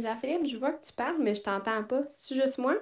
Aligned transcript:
Jean-Philippe, 0.00 0.46
je 0.46 0.56
vois 0.56 0.72
que 0.72 0.84
tu 0.84 0.92
parles, 0.92 1.16
mais 1.18 1.34
je 1.34 1.42
t'entends 1.42 1.82
pas. 1.84 2.02
C'est 2.10 2.34
juste 2.34 2.58
moi? 2.58 2.74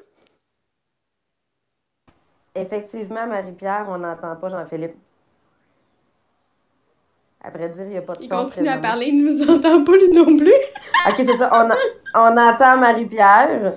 Effectivement, 2.54 3.26
Marie-Pierre, 3.26 3.86
on 3.88 3.98
n'entend 3.98 4.34
pas 4.36 4.48
Jean-Philippe. 4.48 4.96
À 7.42 7.50
vrai 7.50 7.68
dire, 7.68 7.84
il 7.84 7.90
n'y 7.90 7.96
a 7.96 8.02
pas 8.02 8.16
de 8.16 8.22
Il 8.22 8.28
son. 8.28 8.36
continue 8.36 8.68
à 8.68 8.78
parler, 8.78 9.06
il 9.06 9.24
ne 9.24 9.30
nous 9.30 9.42
entend 9.42 9.84
pas 9.84 9.92
lui 9.92 10.10
non 10.10 10.36
plus. 10.36 10.52
Ok, 11.08 11.14
c'est 11.18 11.36
ça. 11.36 11.48
On, 11.52 11.70
a- 11.70 11.76
on 12.14 12.36
entend 12.36 12.76
Marie-Pierre. 12.78 13.74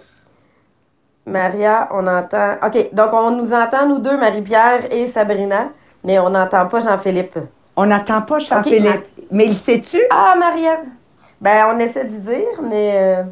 Maria, 1.27 1.87
on 1.91 2.07
entend. 2.07 2.55
Ok, 2.65 2.93
donc 2.93 3.13
on 3.13 3.31
nous 3.31 3.53
entend, 3.53 3.87
nous 3.87 3.99
deux, 3.99 4.17
Marie-Pierre 4.17 4.91
et 4.91 5.05
Sabrina, 5.05 5.71
mais 6.03 6.17
on 6.17 6.29
n'entend 6.31 6.67
pas 6.67 6.79
Jean-Philippe. 6.79 7.37
On 7.75 7.85
n'entend 7.85 8.23
pas 8.23 8.39
Jean-Philippe. 8.39 9.05
Mais 9.29 9.45
il 9.45 9.55
sait-tu? 9.55 9.99
Ah, 10.09 10.35
Maria! 10.37 10.79
Ben, 11.41 11.65
on 11.73 11.79
essaie 11.79 12.05
d'y 12.05 12.19
dire, 12.21 12.61
mais. 12.61 12.91
euh, 12.95 13.23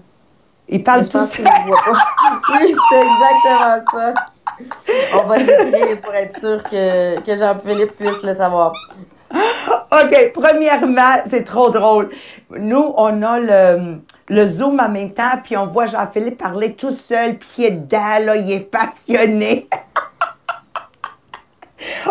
Il 0.67 0.77
mais 0.79 0.83
parle 0.83 1.03
je 1.03 1.09
tout 1.09 1.19
pense 1.19 1.29
seul. 1.31 1.45
qu'il 1.45 1.45
ne 1.45 1.67
voit 1.67 1.83
pas. 1.83 1.99
Oui, 2.59 2.75
c'est 2.89 2.97
exactement 2.97 3.85
ça. 3.93 4.13
On 5.13 5.23
va 5.27 5.37
l'écrire 5.37 6.01
pour 6.01 6.13
être 6.15 6.37
sûr 6.37 6.63
que, 6.63 7.19
que 7.21 7.35
Jean-Philippe 7.37 7.95
puisse 7.97 8.23
le 8.23 8.33
savoir. 8.33 8.73
OK, 9.31 10.31
premièrement, 10.33 11.21
c'est 11.25 11.43
trop 11.43 11.69
drôle. 11.69 12.09
Nous, 12.57 12.93
on 12.97 13.21
a 13.23 13.39
le, 13.39 14.01
le 14.29 14.45
Zoom 14.47 14.79
en 14.79 14.89
même 14.89 15.13
temps, 15.13 15.39
puis 15.43 15.55
on 15.57 15.67
voit 15.67 15.85
Jean-Philippe 15.85 16.37
parler 16.39 16.73
tout 16.75 16.91
seul, 16.91 17.37
pied 17.37 17.71
dedans, 17.71 18.19
là, 18.25 18.35
il 18.35 18.51
est 18.51 18.59
passionné. 18.71 19.69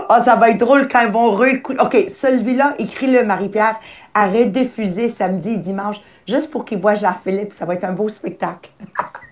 Ah, 0.09 0.21
ça 0.23 0.37
va 0.37 0.51
être 0.51 0.59
drôle 0.59 0.89
quand 0.89 1.01
ils 1.01 1.11
vont 1.13 1.33
réécouter. 1.33 1.81
OK, 1.81 2.05
celui-là, 2.09 2.75
écris-le, 2.79 3.25
Marie-Pierre, 3.25 3.79
à 4.15 4.27
rediffuser 4.27 5.09
samedi 5.09 5.53
et 5.53 5.59
dimanche, 5.59 6.01
juste 6.27 6.51
pour 6.51 6.65
qu'ils 6.65 6.79
voient 6.79 6.95
Jean-Philippe. 6.95 7.53
Ça 7.53 7.65
va 7.65 7.75
être 7.75 7.85
un 7.85 7.93
beau 7.93 8.09
spectacle. 8.09 8.71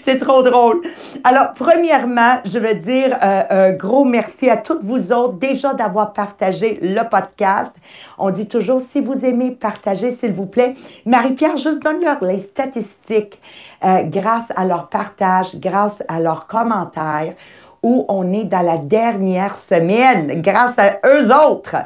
C'est 0.00 0.18
trop 0.18 0.42
drôle. 0.42 0.82
Alors, 1.24 1.54
premièrement, 1.54 2.38
je 2.44 2.58
veux 2.58 2.74
dire 2.74 3.16
euh, 3.22 3.42
un 3.50 3.72
gros 3.72 4.04
merci 4.04 4.48
à 4.50 4.56
toutes 4.56 4.84
vous 4.84 5.12
autres 5.12 5.34
déjà 5.34 5.74
d'avoir 5.74 6.12
partagé 6.12 6.78
le 6.82 7.02
podcast. 7.08 7.74
On 8.18 8.30
dit 8.30 8.46
toujours, 8.46 8.80
si 8.80 9.00
vous 9.00 9.24
aimez 9.24 9.50
partager, 9.50 10.10
s'il 10.10 10.32
vous 10.32 10.46
plaît. 10.46 10.74
Marie-Pierre, 11.06 11.56
juste 11.56 11.82
donne-leur 11.82 12.22
les 12.22 12.38
statistiques 12.38 13.40
euh, 13.84 14.02
grâce 14.04 14.52
à 14.56 14.64
leur 14.64 14.88
partage, 14.88 15.56
grâce 15.56 16.02
à 16.08 16.20
leurs 16.20 16.46
commentaires, 16.46 17.34
où 17.84 18.06
on 18.08 18.32
est 18.32 18.44
dans 18.44 18.62
la 18.62 18.78
dernière 18.78 19.58
semaine, 19.58 20.40
grâce 20.40 20.78
à 20.78 21.00
eux 21.06 21.30
autres. 21.30 21.76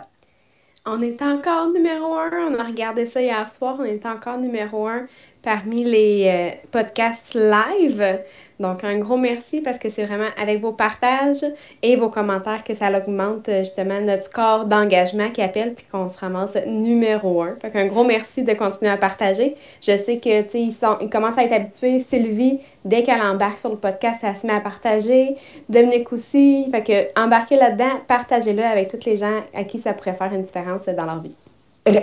On 0.87 1.01
est 1.01 1.21
encore 1.21 1.69
numéro 1.71 2.15
un. 2.15 2.31
On 2.51 2.59
a 2.59 2.63
regardé 2.63 3.05
ça 3.05 3.21
hier 3.21 3.51
soir. 3.51 3.77
On 3.81 3.85
est 3.85 4.07
encore 4.07 4.39
numéro 4.39 4.87
un 4.87 5.07
parmi 5.43 5.85
les 5.85 6.25
euh, 6.27 6.51
podcasts 6.71 7.35
live. 7.35 8.19
Donc, 8.61 8.83
un 8.83 8.99
gros 8.99 9.17
merci 9.17 9.61
parce 9.61 9.79
que 9.79 9.89
c'est 9.89 10.05
vraiment 10.05 10.27
avec 10.41 10.61
vos 10.61 10.73
partages 10.73 11.45
et 11.81 11.95
vos 11.95 12.09
commentaires 12.11 12.65
que 12.65 12.75
ça 12.75 12.89
augmente 12.91 13.49
euh, 13.49 13.61
justement 13.61 14.01
notre 14.01 14.25
score 14.25 14.65
d'engagement 14.65 15.31
qui 15.31 15.43
appelle 15.43 15.75
puis 15.75 15.87
qu'on 15.93 16.11
se 16.11 16.19
ramasse 16.19 16.57
numéro 16.67 17.43
un. 17.43 17.55
Fait 17.63 17.71
qu'un 17.71 17.87
gros 17.87 18.03
merci 18.03 18.43
de 18.43 18.53
continuer 18.55 18.91
à 18.91 18.97
partager. 18.97 19.55
Je 19.81 19.97
sais 19.97 20.19
que, 20.19 20.43
tu 20.43 20.51
sais, 20.51 20.61
ils, 20.61 20.73
sont- 20.73 20.99
ils 21.01 21.09
commencent 21.09 21.39
à 21.39 21.45
être 21.45 21.53
habitués. 21.53 22.01
Sylvie, 22.01 22.59
dès 22.85 23.05
qu'elle 23.05 23.23
embarque 23.23 23.61
sur 23.61 23.71
le 23.71 23.77
podcast, 23.77 24.21
elle 24.25 24.37
se 24.37 24.45
met 24.47 24.55
à 24.55 24.61
partager. 24.61 25.37
Dominique 25.69 26.13
aussi. 26.13 26.69
Fait 26.73 26.83
que 26.83 27.21
embarquez 27.21 27.55
là-dedans, 27.57 28.01
partagez-le 28.09 28.65
avec 28.65 28.89
tous 28.89 29.07
les 29.07 29.17
gens 29.17 29.41
à 29.55 29.63
qui 29.63 29.79
ça 29.79 29.93
pourrait 29.93 30.15
faire 30.15 30.33
une 30.33 30.43
différence 30.43 30.87
dans 30.87 31.07
leur 31.07 31.21
vie. 31.23 31.37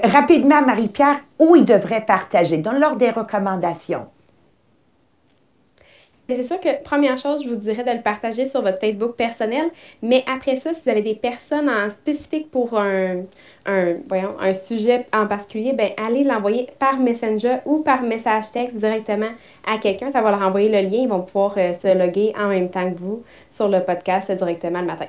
Rapidement, 0.04 0.62
Marie-Pierre, 0.62 1.22
où 1.40 1.56
ils 1.56 1.66
devraient 1.66 2.06
partager? 2.06 2.58
Donne-leur 2.58 2.96
des 2.96 3.10
recommandations. 3.10 4.08
C'est 6.28 6.44
sûr 6.44 6.60
que, 6.60 6.82
première 6.82 7.20
chose, 7.20 7.44
je 7.44 7.50
vous 7.50 7.56
dirais 7.56 7.84
de 7.84 7.92
le 7.92 8.02
partager 8.02 8.48
sur 8.48 8.64
votre 8.64 8.80
Facebook 8.80 9.16
personnel, 9.16 9.66
mais 10.02 10.24
après 10.28 10.56
ça, 10.56 10.74
si 10.74 10.82
vous 10.84 10.90
avez 10.90 11.04
des 11.04 11.14
personnes 11.14 11.70
en 11.70 11.92
spécifique 11.92 12.50
pour 12.50 12.80
un, 12.80 13.24
sujet 14.54 15.06
en 15.14 15.28
particulier, 15.28 15.74
ben 15.74 15.92
allez 16.04 16.24
l'envoyer 16.24 16.68
par 16.80 16.98
Messenger 16.98 17.58
ou 17.66 17.84
par 17.84 18.02
message 18.02 18.50
texte 18.52 18.78
directement 18.78 19.30
à 19.68 19.78
quelqu'un. 19.78 20.12
Ça 20.12 20.22
va 20.22 20.32
leur 20.32 20.42
envoyer 20.42 20.70
le 20.70 20.90
lien. 20.90 21.04
Ils 21.04 21.10
vont 21.10 21.22
pouvoir 21.22 21.56
euh, 21.58 21.74
se 21.76 21.96
loguer 21.96 22.34
en 22.40 22.48
même 22.48 22.70
temps 22.70 22.92
que 22.92 22.98
vous 22.98 23.22
sur 23.52 23.68
le 23.68 23.84
podcast 23.84 24.32
directement 24.32 24.82
le 24.82 24.88
matin. 24.88 25.08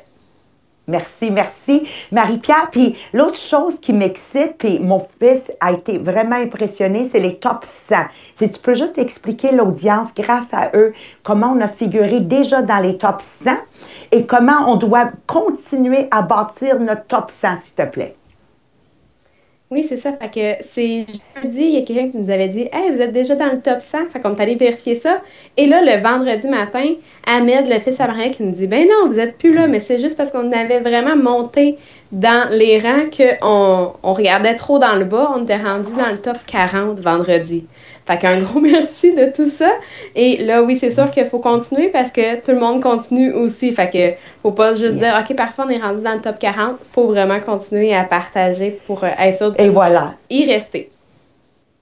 Merci, 0.88 1.32
merci. 1.32 1.88
Marie-Pierre, 2.12 2.68
puis 2.70 2.96
l'autre 3.12 3.38
chose 3.38 3.80
qui 3.80 3.92
m'excite, 3.92 4.54
puis 4.58 4.78
mon 4.78 5.04
fils 5.20 5.52
a 5.60 5.72
été 5.72 5.98
vraiment 5.98 6.36
impressionné, 6.36 7.08
c'est 7.10 7.18
les 7.18 7.38
top 7.38 7.64
100. 7.64 7.96
Si 8.34 8.50
tu 8.50 8.60
peux 8.60 8.74
juste 8.74 8.96
expliquer 8.96 9.50
l'audience, 9.50 10.14
grâce 10.14 10.54
à 10.54 10.70
eux, 10.74 10.92
comment 11.24 11.54
on 11.56 11.60
a 11.60 11.68
figuré 11.68 12.20
déjà 12.20 12.62
dans 12.62 12.78
les 12.78 12.98
top 12.98 13.20
100 13.20 13.50
et 14.12 14.26
comment 14.26 14.68
on 14.68 14.76
doit 14.76 15.10
continuer 15.26 16.06
à 16.12 16.22
bâtir 16.22 16.78
notre 16.78 17.06
top 17.06 17.32
100, 17.32 17.48
s'il 17.62 17.74
te 17.74 17.82
plaît? 17.82 18.16
Oui, 19.68 19.84
c'est 19.88 19.96
ça. 19.96 20.12
Fait 20.12 20.28
que 20.28 20.64
c'est 20.64 21.06
jeudi, 21.42 21.60
il 21.60 21.70
y 21.70 21.76
a 21.78 21.82
quelqu'un 21.82 22.08
qui 22.08 22.18
nous 22.18 22.30
avait 22.30 22.46
dit 22.46 22.68
Hey, 22.72 22.92
vous 22.92 23.00
êtes 23.00 23.12
déjà 23.12 23.34
dans 23.34 23.50
le 23.50 23.60
top 23.60 23.80
100. 23.80 24.10
Fait 24.12 24.20
qu'on 24.20 24.36
est 24.36 24.40
allé 24.40 24.54
vérifier 24.54 24.94
ça. 24.94 25.20
Et 25.56 25.66
là, 25.66 25.82
le 25.82 26.00
vendredi 26.00 26.46
matin, 26.46 26.94
Ahmed, 27.26 27.66
le 27.66 27.80
fils 27.80 27.98
à 27.98 28.06
Maria, 28.06 28.28
qui 28.30 28.44
nous 28.44 28.52
dit 28.52 28.68
Ben 28.68 28.86
non, 28.86 29.08
vous 29.08 29.18
êtes 29.18 29.36
plus 29.38 29.52
là, 29.52 29.66
mais 29.66 29.80
c'est 29.80 29.98
juste 29.98 30.16
parce 30.16 30.30
qu'on 30.30 30.52
avait 30.52 30.78
vraiment 30.78 31.16
monté 31.16 31.78
dans 32.12 32.48
les 32.52 32.78
rangs 32.78 33.10
qu'on 33.10 33.92
on 34.04 34.12
regardait 34.12 34.54
trop 34.54 34.78
dans 34.78 34.94
le 34.94 35.04
bas. 35.04 35.32
On 35.34 35.42
était 35.42 35.56
rendu 35.56 35.90
dans 35.96 36.12
le 36.12 36.18
top 36.18 36.38
40 36.46 37.00
vendredi. 37.00 37.66
Fait 38.06 38.18
qu'un 38.18 38.40
gros 38.40 38.60
merci 38.60 39.12
de 39.12 39.26
tout 39.34 39.48
ça. 39.48 39.70
Et 40.14 40.36
là, 40.44 40.62
oui, 40.62 40.76
c'est 40.76 40.92
sûr 40.92 41.10
qu'il 41.10 41.26
faut 41.26 41.40
continuer 41.40 41.88
parce 41.88 42.10
que 42.10 42.36
tout 42.40 42.52
le 42.52 42.60
monde 42.60 42.82
continue 42.82 43.32
aussi. 43.32 43.72
Fait 43.72 43.90
que 43.90 44.16
faut 44.42 44.52
pas 44.52 44.74
juste 44.74 44.98
dire, 44.98 45.14
OK, 45.20 45.34
parfois 45.36 45.66
on 45.66 45.70
est 45.70 45.80
rendu 45.80 46.02
dans 46.02 46.14
le 46.14 46.20
top 46.20 46.38
40. 46.38 46.76
Faut 46.92 47.06
vraiment 47.08 47.40
continuer 47.40 47.94
à 47.94 48.04
partager 48.04 48.78
pour 48.86 49.02
euh, 49.04 49.08
être 49.18 49.38
sûr 49.38 49.52
Et 49.58 49.68
voilà. 49.68 50.14
y 50.30 50.44
rester. 50.46 50.90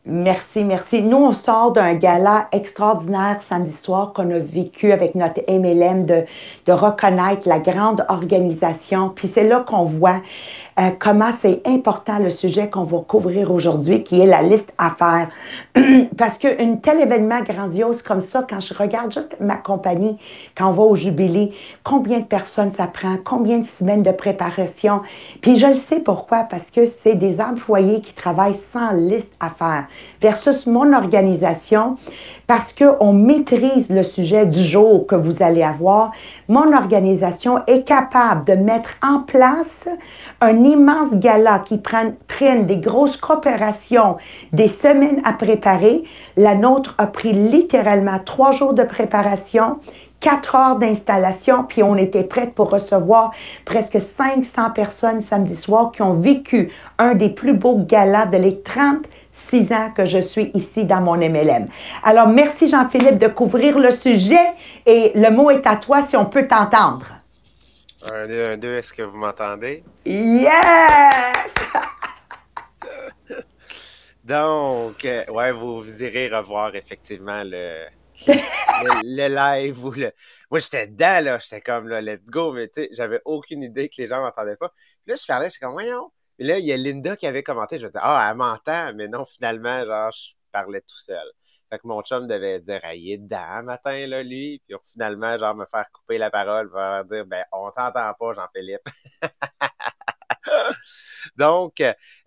Merci, 0.06 0.64
merci. 0.64 1.00
Nous, 1.00 1.16
on 1.16 1.32
sort 1.32 1.72
d'un 1.72 1.94
gala 1.94 2.48
extraordinaire 2.52 3.38
samedi 3.40 3.72
soir 3.72 4.12
qu'on 4.12 4.30
a 4.32 4.38
vécu 4.38 4.92
avec 4.92 5.14
notre 5.14 5.40
MLM 5.48 6.04
de, 6.04 6.24
de 6.66 6.72
reconnaître 6.72 7.48
la 7.48 7.58
grande 7.58 8.04
organisation. 8.10 9.08
Puis 9.08 9.28
c'est 9.28 9.44
là 9.44 9.64
qu'on 9.66 9.84
voit 9.84 10.20
euh, 10.78 10.90
comment 10.98 11.30
c'est 11.32 11.62
important 11.66 12.18
le 12.18 12.30
sujet 12.30 12.68
qu'on 12.68 12.82
va 12.82 12.98
couvrir 12.98 13.52
aujourd'hui, 13.52 14.02
qui 14.02 14.20
est 14.20 14.26
la 14.26 14.42
liste 14.42 14.72
à 14.78 14.90
faire. 14.90 15.28
Parce 16.16 16.38
qu'un 16.38 16.76
tel 16.76 17.00
événement 17.00 17.42
grandiose 17.42 18.02
comme 18.02 18.20
ça, 18.20 18.44
quand 18.48 18.60
je 18.60 18.74
regarde 18.74 19.12
juste 19.12 19.36
ma 19.40 19.56
compagnie, 19.56 20.18
quand 20.56 20.68
on 20.68 20.72
va 20.72 20.82
au 20.82 20.96
jubilé, 20.96 21.52
combien 21.84 22.18
de 22.18 22.24
personnes 22.24 22.72
ça 22.72 22.86
prend, 22.86 23.16
combien 23.24 23.58
de 23.58 23.64
semaines 23.64 24.02
de 24.02 24.12
préparation. 24.12 25.00
Puis 25.40 25.56
je 25.56 25.66
le 25.66 25.74
sais 25.74 26.00
pourquoi, 26.00 26.44
parce 26.44 26.70
que 26.70 26.86
c'est 26.86 27.14
des 27.14 27.40
employés 27.40 28.00
qui 28.00 28.12
travaillent 28.12 28.54
sans 28.54 28.92
liste 28.92 29.32
à 29.40 29.50
faire 29.50 29.86
versus 30.20 30.66
mon 30.66 30.92
organisation 30.92 31.96
parce 32.46 32.74
qu'on 32.74 33.12
maîtrise 33.12 33.90
le 33.90 34.02
sujet 34.02 34.46
du 34.46 34.58
jour 34.58 35.06
que 35.06 35.14
vous 35.14 35.42
allez 35.42 35.62
avoir. 35.62 36.12
Mon 36.48 36.74
organisation 36.74 37.60
est 37.66 37.84
capable 37.84 38.44
de 38.44 38.52
mettre 38.52 38.90
en 39.02 39.20
place 39.20 39.88
un 40.40 40.63
immense 40.64 41.14
gala 41.16 41.60
qui 41.60 41.78
prenne, 41.78 42.14
prenne 42.26 42.66
des 42.66 42.78
grosses 42.78 43.16
coopérations, 43.16 44.16
des 44.52 44.68
semaines 44.68 45.20
à 45.24 45.32
préparer. 45.32 46.04
La 46.36 46.54
nôtre 46.54 46.94
a 46.98 47.06
pris 47.06 47.32
littéralement 47.32 48.18
trois 48.24 48.52
jours 48.52 48.74
de 48.74 48.82
préparation, 48.82 49.78
quatre 50.24 50.54
heures 50.54 50.76
d'installation, 50.76 51.64
puis 51.64 51.82
on 51.82 51.96
était 51.96 52.24
prête 52.24 52.54
pour 52.54 52.70
recevoir 52.70 53.32
presque 53.66 54.00
500 54.00 54.70
personnes 54.70 55.20
samedi 55.20 55.54
soir 55.54 55.92
qui 55.92 56.00
ont 56.00 56.14
vécu 56.14 56.70
un 56.98 57.14
des 57.14 57.28
plus 57.28 57.52
beaux 57.52 57.78
galas 57.78 58.26
de 58.26 58.38
les 58.38 58.62
36 58.62 59.72
ans 59.72 59.90
que 59.94 60.06
je 60.06 60.18
suis 60.18 60.50
ici 60.54 60.86
dans 60.86 61.02
mon 61.02 61.16
MLM. 61.16 61.66
Alors, 62.02 62.28
merci 62.28 62.68
Jean-Philippe 62.68 63.18
de 63.18 63.28
couvrir 63.28 63.78
le 63.78 63.90
sujet 63.90 64.46
et 64.86 65.12
le 65.14 65.30
mot 65.30 65.50
est 65.50 65.66
à 65.66 65.76
toi 65.76 66.00
si 66.00 66.16
on 66.16 66.24
peut 66.24 66.46
t'entendre. 66.46 67.13
Un, 68.12 68.26
deux, 68.26 68.44
un, 68.44 68.58
deux, 68.58 68.74
est-ce 68.74 68.92
que 68.92 69.02
vous 69.02 69.16
m'entendez? 69.16 69.82
Yes! 70.04 71.54
Donc, 74.24 75.04
euh, 75.04 75.24
ouais, 75.28 75.52
vous, 75.52 75.82
vous 75.82 76.02
irez 76.02 76.28
revoir 76.28 76.74
effectivement 76.76 77.42
le, 77.44 77.86
le, 78.26 79.00
le 79.04 79.34
live 79.34 79.84
ou 79.84 79.90
le. 79.92 80.12
Moi, 80.50 80.60
j'étais 80.60 80.86
dedans, 80.86 81.24
là. 81.24 81.38
J'étais 81.38 81.60
comme, 81.62 81.88
là, 81.88 82.00
let's 82.02 82.24
go, 82.26 82.52
mais 82.52 82.68
tu 82.68 82.82
sais, 82.82 82.88
j'avais 82.92 83.20
aucune 83.24 83.62
idée 83.62 83.88
que 83.88 83.96
les 83.98 84.08
gens 84.08 84.20
m'entendaient 84.20 84.56
pas. 84.56 84.68
Puis 84.68 85.12
là, 85.12 85.16
je 85.16 85.26
parlais, 85.26 85.48
j'étais 85.48 85.64
comme, 85.64 85.72
voyons. 85.72 86.12
Mais 86.38 86.44
là, 86.46 86.58
il 86.58 86.66
y 86.66 86.72
a 86.72 86.76
Linda 86.76 87.16
qui 87.16 87.26
avait 87.26 87.42
commenté. 87.42 87.78
Je 87.78 87.84
me 87.84 87.90
disais, 87.90 88.00
ah, 88.02 88.28
elle 88.30 88.36
m'entend, 88.36 88.92
mais 88.94 89.08
non, 89.08 89.24
finalement, 89.24 89.84
genre, 89.84 90.10
je 90.12 90.34
parlais 90.52 90.80
tout 90.80 90.98
seul. 90.98 91.26
Fait 91.70 91.78
que 91.78 91.86
mon 91.86 92.02
chum 92.02 92.26
devait 92.26 92.60
dire, 92.60 92.80
ah, 92.82 92.94
il 92.94 93.12
est 93.12 93.18
matin, 93.62 94.06
là, 94.06 94.22
lui. 94.22 94.60
Puis 94.66 94.76
finalement, 94.92 95.38
genre, 95.38 95.54
me 95.54 95.66
faire 95.66 95.90
couper 95.92 96.18
la 96.18 96.30
parole, 96.30 96.70
faire 96.72 97.04
dire, 97.04 97.26
ben, 97.26 97.44
on 97.52 97.70
t'entend 97.70 98.12
pas, 98.14 98.34
Jean-Philippe. 98.34 98.82
Donc, 101.36 101.82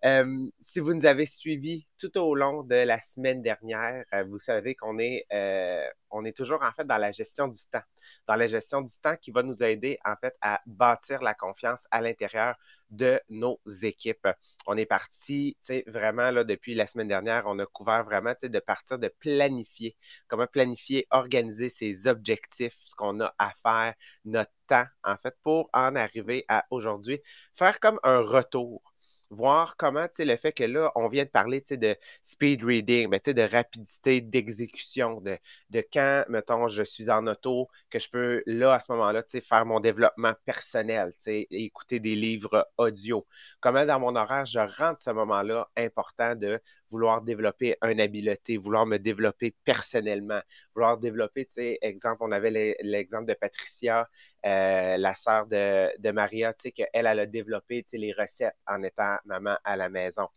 euh, 0.06 0.50
si 0.62 0.80
vous 0.80 0.94
nous 0.94 1.06
avez 1.06 1.26
suivis 1.26 1.86
tout 1.98 2.18
au 2.18 2.36
long 2.36 2.64
de 2.64 2.76
la 2.76 3.00
semaine 3.02 3.42
dernière, 3.42 4.06
euh, 4.14 4.24
vous 4.24 4.40
savez 4.40 4.76
qu'on 4.76 5.00
est, 5.00 5.26
euh, 5.34 5.88
on 6.12 6.26
est 6.26 6.36
toujours 6.36 6.62
en 6.64 6.72
fait 6.72 6.86
dans 6.86 6.98
la 6.98 7.12
gestion 7.12 7.48
du 7.48 7.62
temps, 7.72 7.82
dans 8.28 8.36
la 8.36 8.48
gestion 8.48 8.82
du 8.82 8.94
temps 9.00 9.16
qui 9.16 9.32
va 9.32 9.44
nous 9.44 9.64
aider 9.64 10.00
en 10.06 10.16
fait 10.16 10.36
à 10.42 10.62
bâtir 10.66 11.22
la 11.22 11.34
confiance 11.34 11.88
à 11.92 12.02
l'intérieur 12.02 12.56
de 12.90 13.20
nos 13.30 13.60
équipes. 13.82 14.28
On 14.68 14.78
est 14.78 14.86
parti, 14.86 15.58
tu 15.62 15.68
sais, 15.68 15.84
vraiment 15.88 16.32
là 16.32 16.44
depuis 16.44 16.76
la 16.76 16.88
semaine 16.88 17.08
dernière, 17.08 17.44
on 17.48 17.60
a 17.60 17.66
couvert 17.66 18.04
vraiment, 18.04 18.34
tu 18.34 18.42
sais, 18.42 18.50
de 18.50 18.60
partir 18.60 19.00
de 19.00 19.08
planifier, 19.20 19.96
comment 20.28 20.48
planifier, 20.48 21.08
organiser 21.12 21.70
ses 21.70 22.08
objectifs, 22.08 22.78
ce 22.84 22.96
qu'on 22.96 23.20
a 23.22 23.34
à 23.40 23.52
faire, 23.52 23.94
notre 24.26 24.52
temps 24.68 24.86
en 25.04 25.18
fait 25.18 25.36
pour 25.42 25.70
en 25.74 25.96
arriver 25.96 26.46
à 26.48 26.66
aujourd'hui, 26.70 27.22
faire 27.54 27.80
comme 27.80 28.00
un 28.04 28.20
retour 28.20 28.82
voir 29.30 29.76
comment, 29.78 30.06
tu 30.08 30.16
sais, 30.16 30.26
le 30.26 30.36
fait 30.38 30.52
que 30.54 30.64
là, 30.64 30.92
on 30.96 31.08
vient 31.10 31.26
de 31.26 31.30
parler, 31.30 31.62
tu 31.62 31.68
sais, 31.70 31.78
de 31.78 31.96
speed 32.24 32.64
reading, 32.64 33.10
tu 33.12 33.20
sais, 33.26 33.34
de 33.34 33.42
rapidité 33.42 34.22
d'exécution, 34.22 35.22
de, 35.22 35.38
de 35.70 35.84
quand, 35.92 36.24
mettons, 36.30 36.68
je 36.68 36.84
suis 36.84 37.10
en 37.10 37.28
auto, 37.28 37.70
que 37.90 38.00
je 38.00 38.10
peux, 38.10 38.44
là, 38.46 38.74
à 38.74 38.80
ce 38.80 38.92
moment-là, 38.94 39.24
tu 39.24 39.32
sais, 39.32 39.42
faire 39.42 39.66
mon 39.66 39.80
développement 39.80 40.34
personnel, 40.46 41.12
tu 41.14 41.24
sais, 41.24 41.48
écouter 41.52 42.00
des 42.00 42.16
livres 42.16 42.68
audio. 42.78 43.26
Comment, 43.60 43.86
dans 43.86 44.00
mon 44.00 44.16
horaire, 44.16 44.46
je 44.46 44.60
rentre 44.60 45.02
ce 45.02 45.12
moment-là 45.12 45.70
important 45.76 46.36
de 46.36 46.60
vouloir 46.90 47.22
développer 47.22 47.76
une 47.84 48.00
habileté, 48.00 48.58
vouloir 48.58 48.86
me 48.86 48.98
développer 48.98 49.54
personnellement, 49.64 50.42
vouloir 50.74 50.98
développer, 50.98 51.46
tu 51.46 51.56
sais, 51.56 51.78
exemple, 51.82 52.18
on 52.22 52.32
avait 52.32 52.76
l'exemple 52.82 53.26
de 53.26 53.34
Patricia, 53.34 54.08
euh, 54.46 54.98
la 54.98 55.16
sœur 55.16 55.48
de, 55.48 55.90
de 56.00 56.12
Maria, 56.12 56.54
tu 56.54 56.64
sais, 56.64 56.72
qu'elle, 56.72 56.88
elle 56.94 57.08
a 57.20 57.26
développé, 57.26 57.84
tu 57.84 57.90
sais, 57.92 57.98
les 57.98 58.14
recettes 58.14 58.56
en 58.68 58.84
étant 58.84 59.17
maman 59.26 59.58
à 59.64 59.76
la 59.76 59.90
maison. 59.90 60.28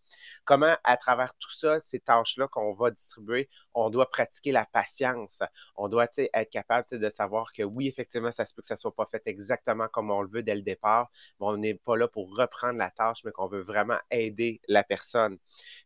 Comment, 0.45 0.77
à 0.85 0.97
travers 0.97 1.35
tout 1.35 1.51
ça, 1.51 1.81
ces 1.81 2.01
tâches-là 2.01 2.49
qu'on 2.49 2.75
va 2.75 2.91
distribuer, 2.91 3.49
on 3.75 3.91
doit 3.91 4.11
pratiquer 4.11 4.53
la 4.53 4.67
patience? 4.67 5.43
On 5.77 5.89
doit, 5.89 6.07
être 6.17 6.51
capable, 6.51 6.89
de 6.91 7.11
savoir 7.11 7.53
que 7.53 7.63
oui, 7.63 7.89
effectivement, 7.89 8.31
ça 8.31 8.47
se 8.47 8.55
peut 8.55 8.61
que 8.63 8.67
ça 8.67 8.77
soit 8.77 8.95
pas 8.95 9.07
fait 9.07 9.23
exactement 9.27 9.89
comme 9.89 10.11
on 10.11 10.23
le 10.23 10.29
veut 10.29 10.43
dès 10.43 10.55
le 10.55 10.63
départ, 10.63 11.11
mais 11.41 11.47
on 11.47 11.57
n'est 11.57 11.75
pas 11.75 11.97
là 11.97 12.09
pour 12.09 12.35
reprendre 12.37 12.79
la 12.79 12.91
tâche, 12.91 13.21
mais 13.25 13.33
qu'on 13.33 13.49
veut 13.49 13.61
vraiment 13.61 13.99
aider 14.11 14.61
la 14.69 14.83
personne. 14.85 15.39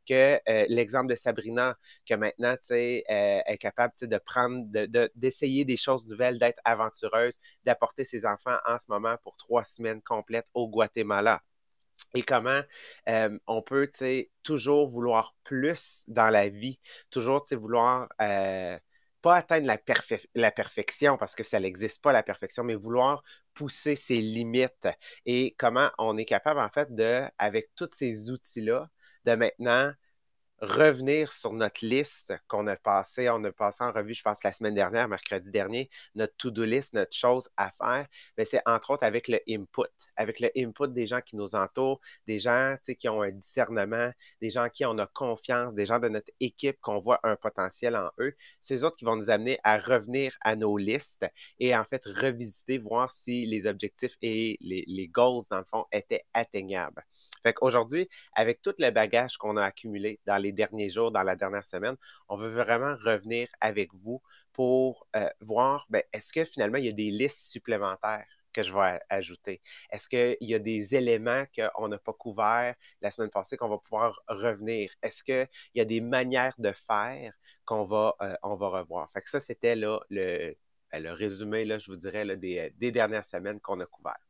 Que 0.08 0.38
euh, 0.48 0.66
l'exemple 0.68 1.08
de 1.08 1.14
Sabrina, 1.14 1.76
que 2.08 2.14
maintenant, 2.14 2.54
tu 2.56 2.66
sais, 2.66 3.04
euh, 3.10 3.40
est 3.46 3.58
capable 3.58 3.94
de 4.00 4.18
prendre, 4.18 4.66
d'essayer 5.14 5.64
des 5.64 5.76
choses 5.76 6.06
nouvelles, 6.06 6.38
d'être 6.38 6.60
aventureuse, 6.64 7.38
d'apporter 7.64 8.04
ses 8.04 8.26
enfants 8.26 8.58
en 8.66 8.78
ce 8.78 8.86
moment 8.88 9.16
pour 9.22 9.36
trois 9.36 9.64
semaines 9.64 10.02
complètes 10.02 10.48
au 10.54 10.68
Guatemala 10.68 11.42
et 12.14 12.22
comment 12.22 12.60
euh, 13.08 13.38
on 13.46 13.62
peut 13.62 13.88
toujours 14.42 14.88
vouloir 14.88 15.34
plus 15.44 16.04
dans 16.06 16.30
la 16.30 16.48
vie, 16.48 16.78
toujours 17.10 17.44
vouloir 17.52 18.08
euh, 18.20 18.78
pas 19.20 19.36
atteindre 19.36 19.66
la, 19.66 19.78
la, 20.34 20.50
perfection 20.50 21.16
parce 21.16 21.34
que 21.34 21.42
ça 21.42 21.58
n'existe 21.58 22.02
pas 22.02 22.12
la 22.12 22.22
perfection, 22.22 22.62
mais 22.62 22.74
vouloir 22.74 23.22
pousser 23.54 23.96
ses 23.96 24.20
limites. 24.20 24.88
Et 25.26 25.54
comment 25.58 25.90
on 25.98 26.16
est 26.18 26.24
capable 26.24 26.60
en 26.60 26.68
fait 26.68 26.94
de, 26.94 27.22
avec 27.38 27.70
tous 27.74 27.88
ces 27.90 28.30
outils-là, 28.30 28.90
de 29.24 29.34
maintenant 29.34 29.92
revenir 30.64 31.32
sur 31.32 31.52
notre 31.52 31.84
liste 31.84 32.32
qu'on 32.48 32.66
a 32.66 32.76
passé, 32.76 33.28
on 33.30 33.42
a 33.44 33.52
passé 33.52 33.84
en 33.84 33.92
revue, 33.92 34.14
je 34.14 34.22
pense, 34.22 34.42
la 34.42 34.52
semaine 34.52 34.74
dernière, 34.74 35.08
mercredi 35.08 35.50
dernier, 35.50 35.90
notre 36.14 36.34
to-do 36.36 36.64
list, 36.64 36.94
notre 36.94 37.14
chose 37.14 37.48
à 37.56 37.70
faire, 37.70 38.06
mais 38.36 38.44
c'est 38.44 38.60
entre 38.66 38.90
autres 38.90 39.04
avec 39.04 39.28
le 39.28 39.38
input, 39.48 39.82
avec 40.16 40.40
le 40.40 40.50
input 40.56 40.88
des 40.88 41.06
gens 41.06 41.20
qui 41.20 41.36
nous 41.36 41.54
entourent, 41.54 42.00
des 42.26 42.40
gens 42.40 42.76
qui 42.98 43.08
ont 43.08 43.22
un 43.22 43.30
discernement, 43.30 44.10
des 44.40 44.50
gens 44.50 44.68
qui 44.68 44.84
on 44.84 44.98
a 44.98 45.06
confiance, 45.06 45.74
des 45.74 45.86
gens 45.86 45.98
de 45.98 46.08
notre 46.08 46.32
équipe 46.40 46.80
qu'on 46.80 46.98
voit 47.00 47.20
un 47.22 47.36
potentiel 47.36 47.96
en 47.96 48.10
eux. 48.18 48.34
C'est 48.60 48.76
eux 48.76 48.84
autres 48.84 48.96
qui 48.96 49.04
vont 49.04 49.16
nous 49.16 49.30
amener 49.30 49.58
à 49.64 49.78
revenir 49.78 50.36
à 50.40 50.56
nos 50.56 50.76
listes 50.76 51.26
et 51.58 51.76
en 51.76 51.84
fait 51.84 52.04
revisiter, 52.06 52.78
voir 52.78 53.10
si 53.10 53.46
les 53.46 53.66
objectifs 53.66 54.16
et 54.22 54.56
les, 54.60 54.84
les 54.86 55.08
goals, 55.08 55.44
dans 55.50 55.58
le 55.58 55.64
fond, 55.64 55.84
étaient 55.92 56.24
atteignables. 56.32 57.04
Fait 57.42 57.52
qu'aujourd'hui, 57.52 58.08
avec 58.32 58.62
tout 58.62 58.74
le 58.78 58.90
bagage 58.90 59.36
qu'on 59.36 59.56
a 59.56 59.64
accumulé 59.64 60.20
dans 60.26 60.38
les 60.38 60.52
derniers 60.54 60.90
jours, 60.90 61.10
dans 61.12 61.22
la 61.22 61.36
dernière 61.36 61.64
semaine, 61.64 61.96
on 62.28 62.36
veut 62.36 62.48
vraiment 62.48 62.94
revenir 63.04 63.48
avec 63.60 63.92
vous 63.94 64.22
pour 64.52 65.06
euh, 65.16 65.28
voir, 65.40 65.86
ben, 65.90 66.02
est-ce 66.12 66.32
que 66.32 66.44
finalement, 66.44 66.78
il 66.78 66.86
y 66.86 66.88
a 66.88 66.92
des 66.92 67.10
listes 67.10 67.50
supplémentaires 67.50 68.26
que 68.52 68.62
je 68.62 68.72
vais 68.72 69.00
ajouter? 69.10 69.60
Est-ce 69.90 70.08
qu'il 70.08 70.36
y 70.48 70.54
a 70.54 70.58
des 70.60 70.94
éléments 70.94 71.44
qu'on 71.56 71.88
n'a 71.88 71.98
pas 71.98 72.12
couverts 72.12 72.74
la 73.02 73.10
semaine 73.10 73.30
passée 73.30 73.56
qu'on 73.56 73.68
va 73.68 73.78
pouvoir 73.78 74.20
revenir? 74.28 74.90
Est-ce 75.02 75.24
qu'il 75.24 75.48
y 75.74 75.80
a 75.80 75.84
des 75.84 76.00
manières 76.00 76.54
de 76.58 76.72
faire 76.72 77.32
qu'on 77.64 77.84
va, 77.84 78.14
euh, 78.22 78.36
va 78.42 78.68
revoir? 78.68 79.10
Fait 79.10 79.22
que 79.22 79.30
ça, 79.30 79.40
c'était 79.40 79.76
le, 79.76 79.98
le 80.10 81.12
résumé, 81.12 81.64
là, 81.64 81.78
je 81.78 81.90
vous 81.90 81.96
dirais, 81.96 82.36
des, 82.36 82.70
des 82.76 82.92
dernières 82.92 83.26
semaines 83.26 83.60
qu'on 83.60 83.80
a 83.80 83.86
couvertes. 83.86 84.23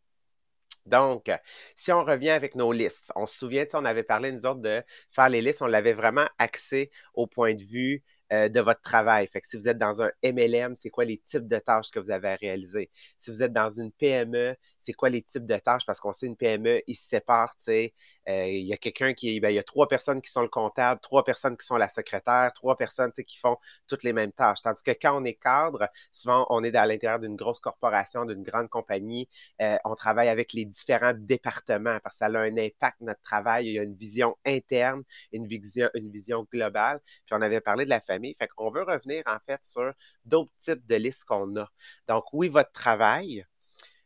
Donc, 0.86 1.30
si 1.74 1.92
on 1.92 2.04
revient 2.04 2.30
avec 2.30 2.54
nos 2.56 2.70
listes, 2.72 3.10
on 3.16 3.24
se 3.26 3.36
souvient, 3.38 3.64
on 3.72 3.84
avait 3.86 4.02
parlé, 4.02 4.32
nous 4.32 4.44
autres, 4.46 4.60
de 4.60 4.82
faire 5.10 5.30
les 5.30 5.40
listes, 5.40 5.62
on 5.62 5.66
l'avait 5.66 5.94
vraiment 5.94 6.26
axé 6.38 6.90
au 7.14 7.26
point 7.26 7.54
de 7.54 7.62
vue 7.64 8.02
euh, 8.32 8.48
de 8.50 8.60
votre 8.60 8.82
travail. 8.82 9.26
Fait 9.26 9.40
que 9.40 9.46
si 9.46 9.56
vous 9.56 9.66
êtes 9.68 9.78
dans 9.78 10.02
un 10.02 10.10
MLM, 10.22 10.74
c'est 10.76 10.90
quoi 10.90 11.04
les 11.06 11.18
types 11.18 11.46
de 11.46 11.58
tâches 11.58 11.90
que 11.90 11.98
vous 12.00 12.10
avez 12.10 12.28
à 12.28 12.36
réaliser? 12.36 12.90
Si 13.18 13.30
vous 13.30 13.42
êtes 13.42 13.52
dans 13.52 13.70
une 13.70 13.92
PME, 13.92 14.56
c'est 14.78 14.92
quoi 14.92 15.08
les 15.08 15.22
types 15.22 15.46
de 15.46 15.56
tâches? 15.56 15.86
Parce 15.86 16.00
qu'on 16.00 16.12
sait 16.12 16.26
une 16.26 16.36
PME, 16.36 16.82
ils 16.86 16.94
se 16.96 17.08
séparent, 17.08 17.56
tu 17.56 17.64
sais. 17.64 17.94
Euh, 18.28 18.46
il 18.46 18.66
y 18.66 18.72
a 18.72 18.76
quelqu'un 18.76 19.12
qui, 19.14 19.40
ben, 19.40 19.50
il 19.50 19.54
y 19.54 19.58
a 19.58 19.62
trois 19.62 19.88
personnes 19.88 20.20
qui 20.20 20.30
sont 20.30 20.42
le 20.42 20.48
comptable, 20.48 21.00
trois 21.00 21.24
personnes 21.24 21.56
qui 21.56 21.66
sont 21.66 21.76
la 21.76 21.88
secrétaire, 21.88 22.52
trois 22.54 22.76
personnes, 22.76 23.12
qui 23.12 23.38
font 23.38 23.56
toutes 23.86 24.02
les 24.02 24.12
mêmes 24.12 24.32
tâches. 24.32 24.62
Tandis 24.62 24.82
que 24.82 24.90
quand 24.92 25.20
on 25.20 25.24
est 25.24 25.34
cadre, 25.34 25.88
souvent, 26.12 26.46
on 26.50 26.64
est 26.64 26.74
à 26.74 26.86
l'intérieur 26.86 27.20
d'une 27.20 27.36
grosse 27.36 27.60
corporation, 27.60 28.24
d'une 28.24 28.42
grande 28.42 28.68
compagnie. 28.68 29.28
Euh, 29.62 29.76
on 29.84 29.94
travaille 29.94 30.28
avec 30.28 30.52
les 30.52 30.64
différents 30.64 31.14
départements 31.16 31.98
parce 32.02 32.16
que 32.16 32.18
ça 32.18 32.26
a 32.26 32.38
un 32.38 32.56
impact, 32.56 33.00
notre 33.00 33.22
travail. 33.22 33.66
Il 33.66 33.72
y 33.74 33.78
a 33.78 33.82
une 33.82 33.94
vision 33.96 34.36
interne, 34.46 35.02
une 35.32 35.46
vision, 35.46 35.88
une 35.94 36.10
vision 36.10 36.46
globale. 36.50 37.00
Puis 37.26 37.34
on 37.34 37.42
avait 37.42 37.60
parlé 37.60 37.84
de 37.84 37.90
la 37.90 38.00
famille 38.00 38.34
fait 38.34 38.48
qu'on 38.48 38.70
veut 38.70 38.82
revenir 38.82 39.22
en 39.26 39.38
fait 39.46 39.64
sur 39.64 39.92
d'autres 40.24 40.52
types 40.58 40.84
de 40.86 40.94
listes 40.96 41.24
qu'on 41.24 41.56
a. 41.56 41.68
Donc, 42.08 42.24
oui, 42.32 42.48
votre 42.48 42.72
travail, 42.72 43.46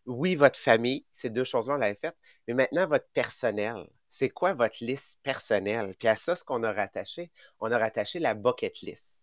oui, 0.06 0.34
votre 0.36 0.58
famille, 0.58 1.06
ces 1.12 1.30
deux 1.30 1.44
choses-là, 1.44 1.74
on 1.74 1.78
l'avait 1.78 1.94
fait, 1.96 2.16
mais 2.46 2.54
maintenant, 2.54 2.86
votre 2.86 3.08
personnel. 3.14 3.86
C'est 4.08 4.30
quoi 4.30 4.54
votre 4.54 4.82
liste 4.82 5.18
personnelle? 5.22 5.94
Puis 5.98 6.08
à 6.08 6.16
ça, 6.16 6.34
ce 6.36 6.44
qu'on 6.44 6.62
a 6.62 6.72
rattaché, 6.72 7.30
on 7.60 7.70
a 7.70 7.78
rattaché 7.78 8.18
la 8.18 8.34
bucket 8.34 8.80
list. 8.80 9.22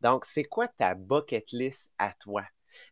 Donc, 0.00 0.24
c'est 0.24 0.44
quoi 0.44 0.68
ta 0.68 0.94
bucket 0.94 1.52
list 1.52 1.92
à 1.98 2.12
toi? 2.14 2.44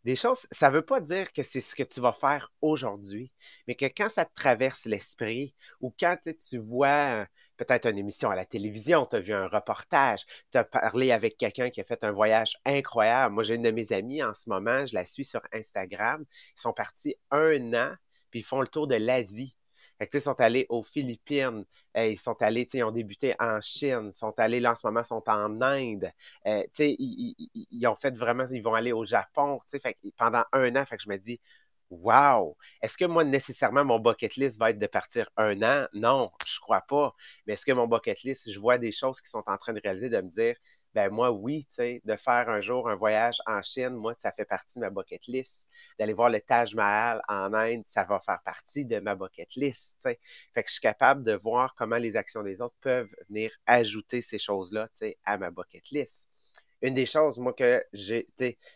Des 0.05 0.17
choses, 0.17 0.47
ça 0.51 0.69
ne 0.69 0.75
veut 0.75 0.85
pas 0.85 1.01
dire 1.01 1.33
que 1.33 1.43
c'est 1.43 1.61
ce 1.61 1.75
que 1.75 1.83
tu 1.83 2.01
vas 2.01 2.13
faire 2.13 2.53
aujourd'hui, 2.61 3.33
mais 3.67 3.75
que 3.75 3.87
quand 3.87 4.09
ça 4.09 4.25
te 4.25 4.35
traverse 4.35 4.85
l'esprit 4.85 5.55
ou 5.81 5.95
quand 5.99 6.17
tu 6.23 6.59
vois 6.59 7.27
peut-être 7.57 7.87
une 7.87 7.99
émission 7.99 8.31
à 8.31 8.37
la 8.37 8.45
télévision, 8.45 9.07
tu 9.07 9.17
as 9.17 9.21
vu 9.21 9.33
un 9.33 9.49
reportage, 9.49 10.25
tu 10.53 10.59
as 10.59 10.65
parlé 10.65 11.13
avec 11.13 11.37
quelqu'un 11.37 11.71
qui 11.71 11.81
a 11.81 11.85
fait 11.85 12.05
un 12.05 12.13
voyage 12.13 12.57
incroyable. 12.65 13.35
Moi, 13.35 13.45
j'ai 13.45 13.55
une 13.57 13.63
de 13.63 13.71
mes 13.71 13.93
amies 13.93 14.23
en 14.23 14.35
ce 14.35 14.49
moment, 14.49 14.87
je 14.87 14.95
la 14.95 15.05
suis 15.05 15.25
sur 15.25 15.43
Instagram. 15.53 16.25
Ils 16.57 16.61
sont 16.61 16.73
partis 16.73 17.17
un 17.31 17.75
an, 17.75 17.95
puis 18.31 18.41
ils 18.41 18.45
font 18.45 18.61
le 18.61 18.69
tour 18.69 18.87
de 18.87 18.97
l'Asie. 18.97 19.57
Ils 20.13 20.21
sont 20.21 20.41
allés 20.41 20.67
aux 20.69 20.83
Philippines, 20.83 21.65
ils 21.97 22.19
sont 22.19 22.37
allés, 22.43 22.67
ils 22.73 22.83
ont 22.83 22.91
débuté 22.91 23.35
en 23.39 23.61
Chine, 23.61 24.11
ils 24.13 24.17
sont 24.17 24.35
allés 24.39 24.61
là 24.61 24.73
en 24.73 24.77
ce 24.77 24.87
moment, 24.87 25.01
ils 25.01 25.07
sont 25.07 25.23
en 25.27 25.61
Inde. 25.63 26.11
Euh, 26.47 26.63
ils, 26.79 27.35
ils, 27.71 27.87
ont 27.87 27.97
fait 27.97 28.17
vraiment, 28.17 28.47
ils 28.51 28.63
vont 28.63 28.75
aller 28.75 28.93
au 28.93 29.05
Japon. 29.05 29.59
Pendant 30.17 30.45
un 30.53 30.77
an, 30.77 30.85
je 30.99 31.09
me 31.09 31.17
dis, 31.17 31.41
Wow! 31.91 32.57
Est-ce 32.83 32.97
que 32.97 33.05
moi, 33.05 33.25
nécessairement, 33.25 33.85
mon 33.85 33.99
bucket 33.99 34.37
list 34.37 34.59
va 34.61 34.71
être 34.71 34.79
de 34.79 34.87
partir 34.87 35.29
un 35.37 35.61
an? 35.63 35.87
Non, 35.93 36.31
je 36.47 36.61
crois 36.61 36.83
pas. 36.83 37.15
Mais 37.47 37.55
est-ce 37.55 37.67
que 37.67 37.73
mon 37.73 37.89
bucket 37.89 38.23
list, 38.23 38.51
je 38.51 38.59
vois 38.61 38.79
des 38.79 38.93
choses 38.93 39.21
qui 39.21 39.29
sont 39.29 39.43
en 39.47 39.57
train 39.59 39.73
de 39.73 39.81
réaliser, 39.83 40.09
de 40.09 40.21
me 40.21 40.31
dire, 40.31 40.55
ben 40.95 41.11
moi, 41.11 41.31
oui, 41.31 41.67
tu 41.69 41.77
sais, 41.77 42.03
de 42.05 42.17
faire 42.17 42.49
un 42.49 42.61
jour 42.61 42.89
un 42.89 42.97
voyage 42.97 43.39
en 43.47 43.63
Chine, 43.63 43.91
moi, 43.91 44.15
ça 44.19 44.33
fait 44.33 44.45
partie 44.45 44.79
de 44.79 44.85
ma 44.85 44.91
bucket 44.91 45.27
list. 45.27 45.69
D'aller 45.99 46.13
voir 46.13 46.31
le 46.31 46.41
Taj 46.41 46.75
Mahal 46.75 47.23
en 47.29 47.55
Inde, 47.55 47.83
ça 47.87 48.05
va 48.05 48.21
faire 48.21 48.41
partie 48.45 48.85
de 48.85 48.99
ma 49.01 49.15
bucket 49.15 49.55
list, 49.57 49.97
tu 50.03 50.11
sais. 50.11 50.21
Fait 50.55 50.63
que 50.63 50.69
je 50.69 50.75
suis 50.75 50.81
capable 50.81 51.23
de 51.25 51.33
voir 51.35 51.75
comment 51.75 51.97
les 51.97 52.17
actions 52.17 52.43
des 52.43 52.61
autres 52.61 52.77
peuvent 52.81 53.11
venir 53.29 53.53
ajouter 53.67 54.23
ces 54.23 54.39
choses-là, 54.39 54.89
tu 54.89 55.07
sais, 55.07 55.19
à 55.25 55.39
ma 55.39 55.51
bucket 55.51 55.91
list 55.91 56.31
une 56.83 56.95
des 56.95 57.07
choses, 57.07 57.39
moi, 57.39 57.53
que 57.53 57.85
j'ai, 57.93 58.27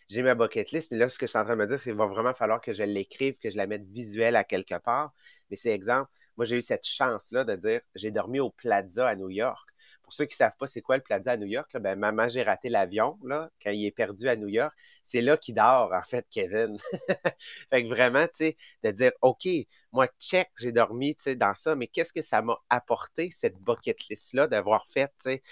j'ai 0.08 0.22
ma 0.22 0.34
bucket 0.34 0.70
list, 0.72 0.90
mais 0.90 0.98
là, 0.98 1.08
ce 1.08 1.18
que 1.18 1.26
je 1.26 1.30
suis 1.30 1.38
en 1.38 1.44
train 1.44 1.56
de 1.56 1.62
me 1.62 1.66
dire, 1.66 1.78
c'est 1.78 1.90
qu'il 1.90 1.98
va 1.98 2.06
vraiment 2.06 2.34
falloir 2.34 2.60
que 2.60 2.74
je 2.74 2.82
l'écrive, 2.82 3.38
que 3.38 3.50
je 3.50 3.56
la 3.56 3.66
mette 3.66 3.86
visuelle 3.90 4.36
à 4.36 4.44
quelque 4.44 4.78
part. 4.78 5.12
Mais 5.50 5.56
c'est 5.56 5.70
exemple, 5.70 6.10
moi, 6.36 6.44
j'ai 6.44 6.56
eu 6.56 6.62
cette 6.62 6.86
chance-là 6.86 7.44
de 7.44 7.54
dire, 7.56 7.80
j'ai 7.94 8.10
dormi 8.10 8.40
au 8.40 8.50
Plaza 8.50 9.06
à 9.08 9.14
New 9.16 9.30
York. 9.30 9.68
pour 10.02 10.12
ceux 10.12 10.24
qui 10.24 10.34
ne 10.34 10.36
savent 10.36 10.56
pas 10.58 10.66
c'est 10.66 10.82
quoi 10.82 10.96
le 10.96 11.02
Plaza 11.02 11.32
à 11.32 11.36
New 11.36 11.46
York, 11.46 11.70
ben, 11.78 11.96
maman, 11.98 12.28
j'ai 12.28 12.42
raté 12.42 12.68
l'avion 12.68 13.18
là, 13.24 13.50
quand 13.62 13.70
il 13.70 13.86
est 13.86 13.90
perdu 13.90 14.28
à 14.28 14.36
New 14.36 14.48
York. 14.48 14.74
C'est 15.02 15.20
là 15.22 15.36
qu'il 15.36 15.54
dort, 15.54 15.92
en 15.92 16.02
fait, 16.02 16.26
Kevin. 16.30 16.76
fait 17.70 17.82
que 17.84 17.88
vraiment, 17.88 18.26
tu 18.26 18.32
sais, 18.34 18.56
de 18.82 18.90
dire, 18.90 19.12
OK, 19.22 19.48
moi, 19.92 20.06
check, 20.20 20.50
j'ai 20.58 20.72
dormi, 20.72 21.16
dans 21.36 21.54
ça, 21.54 21.74
mais 21.76 21.86
qu'est-ce 21.86 22.12
que 22.12 22.22
ça 22.22 22.42
m'a 22.42 22.56
apporté, 22.70 23.30
cette 23.30 23.60
bucket 23.60 24.08
list-là, 24.08 24.46
d'avoir 24.46 24.86
fait, 24.86 25.12
tu 25.22 25.30
sais, 25.30 25.42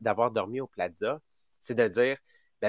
d'avoir 0.00 0.30
dormi 0.30 0.60
au 0.60 0.66
Plaza? 0.66 1.20
C'est 1.60 1.74
de 1.74 1.88
dire, 1.88 2.16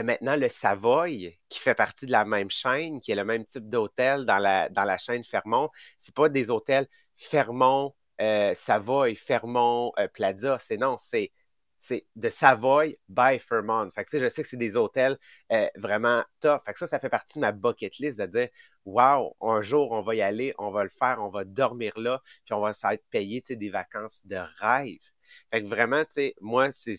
ben 0.04 0.06
maintenant, 0.06 0.36
le 0.36 0.50
Savoy, 0.50 1.38
qui 1.50 1.60
fait 1.60 1.76
partie 1.76 2.06
de 2.06 2.12
la 2.12 2.26
même 2.26 2.50
chaîne, 2.50 3.00
qui 3.02 3.12
est 3.12 3.16
le 3.16 3.26
même 3.26 3.46
type 3.46 3.68
d'hôtel 3.70 4.26
dans 4.26 4.38
la, 4.38 4.70
dans 4.70 4.84
la 4.84 4.98
chaîne 4.98 5.24
Fermont, 5.24 5.70
c'est 5.98 6.14
pas 6.14 6.30
des 6.30 6.52
hôtels 6.52 6.88
Fermont, 7.16 7.96
euh, 8.22 8.54
Savoy, 8.56 9.16
Fermont, 9.16 9.92
euh, 10.00 10.08
Plaza. 10.08 10.58
C'est 10.60 10.78
non, 10.78 10.98
c'est 11.00 11.32
c'est 11.80 12.08
de 12.16 12.30
Savoy 12.30 12.98
by 13.08 13.40
Fermont. 13.40 13.90
Fait 13.92 14.04
que, 14.04 14.20
je 14.20 14.30
sais 14.30 14.42
que 14.42 14.48
c'est 14.50 14.58
des 14.58 14.78
hôtels 14.78 15.18
euh, 15.52 15.68
vraiment 15.76 16.24
top. 16.40 16.64
Fait 16.66 16.74
que 16.74 16.80
ça, 16.80 16.88
ça 16.88 17.00
fait 17.00 17.10
partie 17.10 17.36
de 17.36 17.42
ma 17.42 17.52
bucket 17.52 17.98
list 18.00 18.20
de 18.20 18.26
dire 18.26 18.50
Wow, 18.86 19.36
un 19.42 19.62
jour, 19.62 19.92
on 19.92 20.02
va 20.02 20.16
y 20.16 20.22
aller, 20.22 20.54
on 20.58 20.72
va 20.72 20.84
le 20.84 20.90
faire, 20.90 21.18
on 21.22 21.30
va 21.30 21.44
dormir 21.44 21.94
là, 22.00 22.22
puis 22.46 22.54
on 22.54 22.62
va 22.62 22.74
s'être 22.74 23.04
payé 23.10 23.44
des 23.48 23.70
vacances 23.70 24.22
de 24.26 24.38
rêve. 24.60 25.00
Fait 25.52 25.64
que 25.64 25.68
vraiment, 25.68 26.04
tu 26.04 26.12
sais, 26.12 26.36
moi, 26.42 26.72
c'est, 26.72 26.96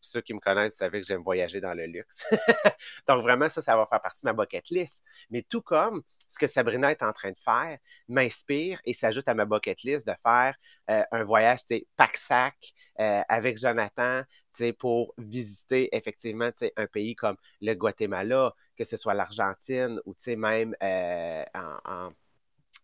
ceux 0.00 0.20
qui 0.20 0.34
me 0.34 0.40
connaissent 0.40 0.76
savent 0.76 0.92
que 0.92 1.04
j'aime 1.04 1.22
voyager 1.22 1.60
dans 1.60 1.74
le 1.74 1.86
luxe. 1.86 2.24
Donc 3.08 3.22
vraiment, 3.22 3.48
ça, 3.48 3.62
ça 3.62 3.76
va 3.76 3.86
faire 3.86 4.00
partie 4.00 4.20
de 4.22 4.30
ma 4.30 4.32
bucket 4.32 4.68
list. 4.70 5.02
Mais 5.30 5.42
tout 5.42 5.62
comme 5.62 6.02
ce 6.28 6.38
que 6.38 6.46
Sabrina 6.46 6.90
est 6.90 7.02
en 7.02 7.12
train 7.12 7.30
de 7.30 7.38
faire 7.38 7.78
m'inspire 8.08 8.80
et 8.84 8.94
s'ajoute 8.94 9.28
à 9.28 9.34
ma 9.34 9.44
bucket 9.44 9.82
list 9.82 10.06
de 10.06 10.14
faire 10.22 10.56
euh, 10.90 11.02
un 11.10 11.24
voyage, 11.24 11.60
tu 11.60 11.76
sais, 11.76 11.86
pack-sac 11.96 12.72
euh, 13.00 13.22
avec 13.28 13.58
Jonathan, 13.58 14.22
tu 14.54 14.64
sais, 14.64 14.72
pour 14.72 15.14
visiter 15.18 15.94
effectivement, 15.96 16.50
tu 16.52 16.66
sais, 16.66 16.72
un 16.76 16.86
pays 16.86 17.14
comme 17.14 17.36
le 17.60 17.74
Guatemala, 17.74 18.54
que 18.76 18.84
ce 18.84 18.96
soit 18.96 19.14
l'Argentine 19.14 20.00
ou, 20.04 20.14
tu 20.14 20.24
sais, 20.24 20.36
même 20.36 20.74
euh, 20.82 21.44
en 21.54 22.12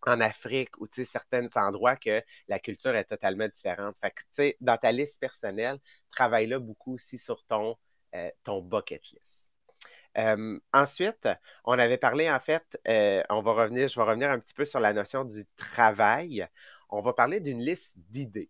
Afrique 0.05 0.79
ou 0.79 0.87
certains 0.91 1.47
endroits 1.55 1.95
que 1.95 2.21
la 2.47 2.59
culture 2.59 2.95
est 2.95 3.05
totalement 3.05 3.47
différente. 3.47 3.97
Fait 3.99 4.11
que, 4.11 4.55
dans 4.61 4.77
ta 4.77 4.91
liste 4.91 5.19
personnelle, 5.19 5.79
travaille 6.11 6.47
là 6.47 6.59
beaucoup 6.59 6.93
aussi 6.95 7.17
sur 7.17 7.43
ton, 7.45 7.75
euh, 8.15 8.29
ton 8.43 8.61
bucket 8.61 9.01
list. 9.11 9.51
Euh, 10.17 10.59
ensuite, 10.73 11.27
on 11.65 11.77
avait 11.77 11.97
parlé, 11.97 12.29
en 12.31 12.39
fait, 12.39 12.79
euh, 12.87 13.23
on 13.29 13.41
va 13.41 13.53
revenir, 13.53 13.87
je 13.87 13.95
vais 13.99 14.05
revenir 14.05 14.29
un 14.31 14.39
petit 14.39 14.53
peu 14.53 14.65
sur 14.65 14.79
la 14.79 14.93
notion 14.93 15.23
du 15.25 15.45
travail. 15.55 16.47
On 16.89 17.01
va 17.01 17.13
parler 17.13 17.39
d'une 17.39 17.61
liste 17.61 17.93
d'idées. 17.97 18.49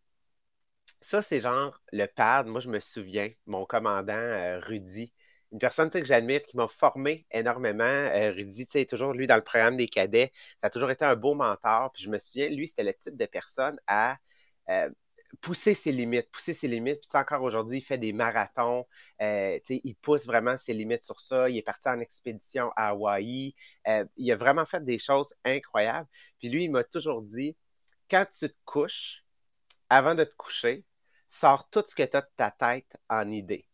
Ça, 1.01 1.21
c'est 1.21 1.41
genre 1.41 1.81
le 1.91 2.05
pad. 2.07 2.47
Moi, 2.47 2.59
je 2.61 2.69
me 2.69 2.79
souviens, 2.79 3.29
mon 3.45 3.65
commandant 3.65 4.59
Rudy, 4.63 5.13
une 5.51 5.59
personne 5.59 5.89
que 5.89 6.03
j'admire, 6.03 6.43
qui 6.43 6.57
m'a 6.57 6.67
formé 6.67 7.25
énormément. 7.31 7.83
Euh, 7.83 8.31
Rudy, 8.31 8.65
toujours 8.85 9.13
lui 9.13 9.27
dans 9.27 9.35
le 9.35 9.43
programme 9.43 9.77
des 9.77 9.87
cadets. 9.87 10.31
Ça 10.61 10.67
a 10.67 10.69
toujours 10.69 10.91
été 10.91 11.05
un 11.05 11.15
beau 11.15 11.35
mentor. 11.35 11.91
Puis 11.93 12.03
je 12.03 12.09
me 12.09 12.17
souviens, 12.17 12.49
lui, 12.49 12.67
c'était 12.67 12.83
le 12.83 12.93
type 12.93 13.15
de 13.15 13.25
personne 13.25 13.79
à 13.87 14.17
euh, 14.69 14.89
pousser 15.41 15.73
ses 15.73 15.91
limites, 15.91 16.29
pousser 16.31 16.53
ses 16.53 16.67
limites. 16.67 17.01
Puis 17.09 17.19
encore 17.19 17.41
aujourd'hui, 17.43 17.77
il 17.79 17.81
fait 17.81 17.97
des 17.97 18.13
marathons. 18.13 18.85
Euh, 19.21 19.59
il 19.69 19.95
pousse 19.95 20.25
vraiment 20.25 20.57
ses 20.57 20.73
limites 20.73 21.03
sur 21.03 21.19
ça. 21.19 21.49
Il 21.49 21.57
est 21.57 21.61
parti 21.61 21.87
en 21.89 21.99
expédition 21.99 22.71
à 22.75 22.89
Hawaï. 22.89 23.55
il 24.17 24.31
a 24.31 24.35
vraiment 24.35 24.65
fait 24.65 24.83
des 24.83 24.99
choses 24.99 25.33
incroyables. 25.45 26.09
Puis 26.39 26.49
lui, 26.49 26.65
il 26.65 26.71
m'a 26.71 26.83
toujours 26.83 27.21
dit, 27.21 27.55
quand 28.09 28.25
tu 28.25 28.49
te 28.49 28.55
couches, 28.65 29.23
avant 29.89 30.15
de 30.15 30.23
te 30.25 30.35
coucher, 30.35 30.85
sors 31.29 31.69
tout 31.69 31.83
ce 31.87 31.95
que 31.95 32.03
tu 32.03 32.17
as 32.17 32.21
de 32.21 32.29
ta 32.35 32.51
tête 32.51 32.97
en 33.09 33.29
idée. 33.29 33.65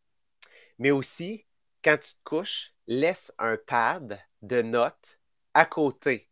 Mais 0.79 0.91
aussi, 0.91 1.45
quand 1.83 1.97
tu 1.97 2.13
te 2.13 2.23
couches, 2.23 2.73
laisse 2.87 3.31
un 3.39 3.57
pad 3.57 4.19
de 4.41 4.61
notes 4.61 5.19
à 5.53 5.65
côté 5.65 6.29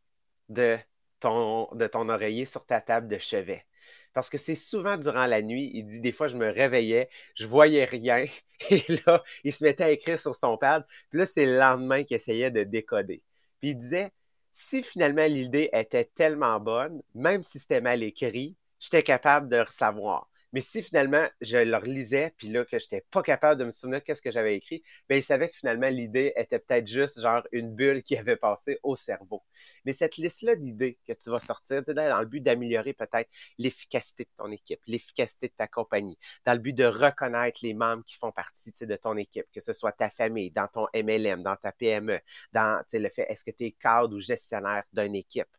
de 0.49 0.77
ton, 1.19 1.67
oreiller 2.09 2.45
sur 2.45 2.65
ta 2.65 2.81
table 2.81 3.07
de 3.07 3.17
chevet. 3.17 3.65
Parce 4.13 4.29
que 4.29 4.37
c'est 4.37 4.55
souvent 4.55 4.97
durant 4.97 5.25
la 5.25 5.41
nuit, 5.41 5.71
il 5.73 5.85
dit 5.85 6.01
des 6.01 6.11
fois, 6.11 6.27
je 6.27 6.37
me 6.37 6.49
réveillais, 6.49 7.09
je 7.35 7.45
voyais 7.45 7.85
rien, 7.85 8.25
et 8.69 8.83
là, 9.05 9.23
il 9.43 9.53
se 9.53 9.63
mettait 9.63 9.83
à 9.85 9.91
écrire 9.91 10.19
sur 10.19 10.35
son 10.35 10.57
pad, 10.57 10.85
puis 11.09 11.19
là, 11.19 11.25
c'est 11.25 11.45
le 11.45 11.57
lendemain 11.57 12.03
qu'il 12.03 12.17
essayait 12.17 12.51
de 12.51 12.63
décoder. 12.63 13.21
Puis 13.59 13.69
il 13.71 13.77
disait, 13.77 14.11
si 14.51 14.83
finalement 14.83 15.25
l'idée 15.27 15.69
était 15.73 16.05
tellement 16.05 16.59
bonne, 16.59 17.01
même 17.15 17.43
si 17.43 17.59
c'était 17.59 17.81
mal 17.81 18.03
écrit, 18.03 18.55
j'étais 18.79 19.03
capable 19.03 19.47
de 19.49 19.63
savoir. 19.69 20.29
Mais 20.53 20.61
si 20.61 20.81
finalement 20.83 21.25
je 21.41 21.57
le 21.57 21.77
relisais, 21.77 22.33
puis 22.37 22.49
là 22.49 22.65
que 22.65 22.79
je 22.79 22.85
n'étais 22.85 23.05
pas 23.11 23.21
capable 23.21 23.59
de 23.59 23.65
me 23.65 23.71
souvenir 23.71 24.03
qu'est-ce 24.03 24.21
que 24.21 24.31
j'avais 24.31 24.55
écrit, 24.55 24.83
bien, 25.07 25.17
il 25.17 25.23
savait 25.23 25.49
que 25.49 25.55
finalement 25.55 25.89
l'idée 25.89 26.33
était 26.35 26.59
peut-être 26.59 26.87
juste 26.87 27.21
genre 27.21 27.43
une 27.51 27.73
bulle 27.73 28.01
qui 28.01 28.15
avait 28.17 28.35
passé 28.35 28.79
au 28.83 28.95
cerveau. 28.95 29.43
Mais 29.85 29.93
cette 29.93 30.17
liste-là 30.17 30.55
d'idées 30.55 30.97
que 31.07 31.13
tu 31.13 31.29
vas 31.29 31.37
sortir, 31.37 31.83
dans 31.83 32.19
le 32.19 32.25
but 32.25 32.41
d'améliorer 32.41 32.93
peut-être 32.93 33.29
l'efficacité 33.57 34.23
de 34.25 34.29
ton 34.37 34.51
équipe, 34.51 34.79
l'efficacité 34.87 35.47
de 35.47 35.53
ta 35.53 35.67
compagnie, 35.67 36.17
dans 36.45 36.53
le 36.53 36.59
but 36.59 36.73
de 36.73 36.85
reconnaître 36.85 37.59
les 37.63 37.73
membres 37.73 38.03
qui 38.03 38.15
font 38.15 38.31
partie 38.31 38.71
de 38.81 38.95
ton 38.95 39.17
équipe, 39.17 39.45
que 39.53 39.61
ce 39.61 39.73
soit 39.73 39.91
ta 39.91 40.09
famille, 40.09 40.51
dans 40.51 40.67
ton 40.67 40.87
MLM, 40.93 41.43
dans 41.43 41.55
ta 41.55 41.71
PME, 41.71 42.19
dans 42.53 42.83
le 42.93 43.09
fait 43.09 43.25
est-ce 43.29 43.43
que 43.43 43.51
tu 43.51 43.65
es 43.65 43.71
cadre 43.71 44.15
ou 44.15 44.19
gestionnaire 44.19 44.83
d'une 44.93 45.15
équipe? 45.15 45.49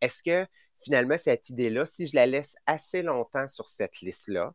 Est-ce 0.00 0.22
que 0.22 0.46
finalement, 0.82 1.18
cette 1.18 1.48
idée-là, 1.50 1.86
si 1.86 2.06
je 2.06 2.14
la 2.16 2.26
laisse 2.26 2.54
assez 2.66 3.02
longtemps 3.02 3.48
sur 3.48 3.68
cette 3.68 4.00
liste-là, 4.00 4.54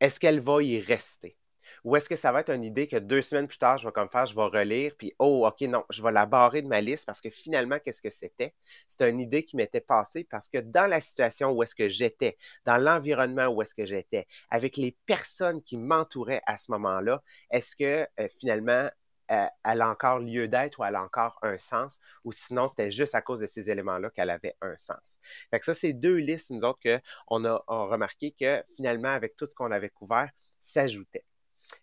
est-ce 0.00 0.20
qu'elle 0.20 0.40
va 0.40 0.62
y 0.62 0.80
rester? 0.80 1.36
Ou 1.84 1.96
est-ce 1.96 2.08
que 2.08 2.16
ça 2.16 2.32
va 2.32 2.40
être 2.40 2.50
une 2.50 2.64
idée 2.64 2.86
que 2.86 2.96
deux 2.96 3.22
semaines 3.22 3.46
plus 3.46 3.58
tard, 3.58 3.78
je 3.78 3.86
vais 3.86 3.92
comme 3.92 4.08
faire, 4.10 4.26
je 4.26 4.34
vais 4.34 4.42
relire, 4.42 4.92
puis 4.96 5.14
oh, 5.18 5.46
OK, 5.46 5.60
non, 5.62 5.84
je 5.90 6.02
vais 6.02 6.12
la 6.12 6.26
barrer 6.26 6.62
de 6.62 6.66
ma 6.66 6.80
liste 6.80 7.06
parce 7.06 7.20
que 7.20 7.30
finalement, 7.30 7.78
qu'est-ce 7.78 8.02
que 8.02 8.10
c'était? 8.10 8.54
C'est 8.88 9.08
une 9.08 9.20
idée 9.20 9.44
qui 9.44 9.56
m'était 9.56 9.80
passée 9.80 10.24
parce 10.24 10.48
que 10.48 10.58
dans 10.58 10.86
la 10.86 11.00
situation 11.00 11.50
où 11.50 11.62
est-ce 11.62 11.74
que 11.74 11.88
j'étais, 11.88 12.36
dans 12.64 12.76
l'environnement 12.76 13.48
où 13.48 13.62
est-ce 13.62 13.74
que 13.74 13.86
j'étais, 13.86 14.26
avec 14.50 14.76
les 14.76 14.96
personnes 15.06 15.62
qui 15.62 15.76
m'entouraient 15.76 16.42
à 16.46 16.58
ce 16.58 16.70
moment-là, 16.72 17.22
est-ce 17.50 17.76
que 17.76 18.06
euh, 18.20 18.28
finalement, 18.38 18.88
elle 19.28 19.82
a 19.82 19.88
encore 19.88 20.20
lieu 20.20 20.48
d'être 20.48 20.78
ou 20.80 20.84
elle 20.84 20.96
a 20.96 21.02
encore 21.02 21.38
un 21.42 21.58
sens, 21.58 22.00
ou 22.24 22.32
sinon 22.32 22.68
c'était 22.68 22.90
juste 22.90 23.14
à 23.14 23.22
cause 23.22 23.40
de 23.40 23.46
ces 23.46 23.70
éléments-là 23.70 24.10
qu'elle 24.10 24.30
avait 24.30 24.56
un 24.60 24.76
sens. 24.78 25.18
Fait 25.50 25.58
que 25.58 25.64
ça, 25.64 25.74
c'est 25.74 25.92
deux 25.92 26.16
listes, 26.16 26.50
nous 26.50 26.62
autres, 26.62 26.80
qu'on 27.28 27.44
a, 27.44 27.64
a 27.66 27.84
remarqué 27.86 28.32
que 28.32 28.62
finalement, 28.76 29.08
avec 29.08 29.36
tout 29.36 29.46
ce 29.48 29.54
qu'on 29.54 29.70
avait 29.70 29.90
couvert, 29.90 30.30
s'ajoutait. 30.60 31.24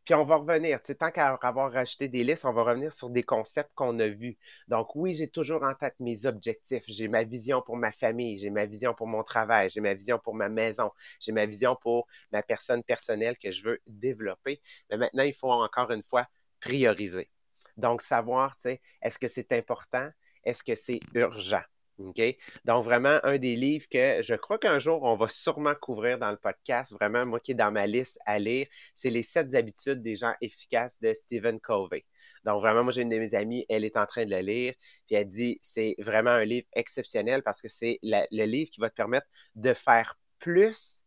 Puis 0.04 0.14
on 0.16 0.24
va 0.24 0.38
revenir, 0.38 0.82
tant 0.82 1.12
qu'à 1.12 1.34
avoir 1.34 1.72
rajouté 1.72 2.08
des 2.08 2.24
listes, 2.24 2.46
on 2.46 2.54
va 2.54 2.64
revenir 2.64 2.92
sur 2.94 3.10
des 3.10 3.24
concepts 3.24 3.72
qu'on 3.76 4.00
a 4.00 4.08
vus. 4.08 4.38
Donc 4.68 4.96
oui, 4.96 5.16
j'ai 5.16 5.28
toujours 5.28 5.64
en 5.64 5.74
tête 5.76 5.96
mes 6.00 6.26
objectifs, 6.26 6.84
j'ai 6.88 7.08
ma 7.08 7.24
vision 7.24 7.62
pour 7.62 7.78
ma 7.78 7.92
famille, 7.92 8.40
j'ai 8.40 8.50
ma 8.50 8.66
vision 8.66 8.94
pour 8.94 9.08
mon 9.08 9.24
travail, 9.24 9.70
j'ai 9.70 9.82
ma 9.82 9.94
vision 9.94 10.20
pour 10.20 10.36
ma 10.36 10.50
maison, 10.50 10.92
j'ai 11.20 11.32
ma 11.32 11.46
vision 11.46 11.76
pour 11.76 12.08
ma 12.32 12.42
personne 12.44 12.84
personnelle 12.84 13.38
que 13.38 13.52
je 13.52 13.64
veux 13.64 13.82
développer. 13.88 14.62
Mais 14.90 14.98
maintenant, 14.98 15.24
il 15.24 15.34
faut 15.34 15.52
encore 15.52 15.92
une 15.92 16.04
fois 16.04 16.28
prioriser. 16.60 17.30
Donc, 17.78 18.02
savoir, 18.02 18.56
tu 18.56 18.64
sais, 18.64 18.82
est-ce 19.02 19.20
que 19.20 19.28
c'est 19.28 19.52
important? 19.52 20.10
Est-ce 20.44 20.64
que 20.64 20.76
c'est 20.76 21.00
urgent? 21.14 21.62
OK? 21.98 22.22
Donc, 22.66 22.84
vraiment, 22.84 23.20
un 23.24 23.38
des 23.38 23.56
livres 23.56 23.88
que 23.90 24.22
je 24.22 24.36
crois 24.36 24.58
qu'un 24.58 24.80
jour, 24.80 25.04
on 25.04 25.16
va 25.16 25.30
sûrement 25.30 25.76
couvrir 25.76 26.20
dans 26.20 26.32
le 26.32 26.38
podcast, 26.38 26.92
vraiment, 26.94 27.26
moi 27.26 27.40
qui 27.40 27.52
est 27.52 27.56
dans 27.56 27.72
ma 27.72 27.88
liste 27.88 28.20
à 28.26 28.38
lire, 28.40 28.68
c'est 28.94 29.10
Les 29.10 29.24
sept 29.24 29.56
habitudes 29.56 30.02
des 30.02 30.18
gens 30.18 30.34
efficaces 30.42 31.00
de 31.02 31.14
Stephen 31.14 31.60
Covey. 31.60 32.06
Donc, 32.44 32.60
vraiment, 32.62 32.84
moi, 32.84 32.92
j'ai 32.92 33.04
une 33.04 33.10
de 33.10 33.18
mes 33.18 33.34
amies, 33.34 33.66
elle 33.70 33.86
est 33.86 33.98
en 33.98 34.06
train 34.06 34.26
de 34.26 34.32
le 34.32 34.42
lire, 34.42 34.74
puis 35.08 35.16
elle 35.16 35.28
dit, 35.28 35.58
c'est 35.62 35.96
vraiment 36.00 36.32
un 36.32 36.44
livre 36.46 36.68
exceptionnel 36.74 37.44
parce 37.44 37.62
que 37.62 37.70
c'est 37.70 38.00
le 38.04 38.46
livre 38.46 38.70
qui 38.70 38.82
va 38.82 38.90
te 38.90 38.96
permettre 38.96 39.28
de 39.56 39.74
faire 39.74 40.18
plus 40.40 41.04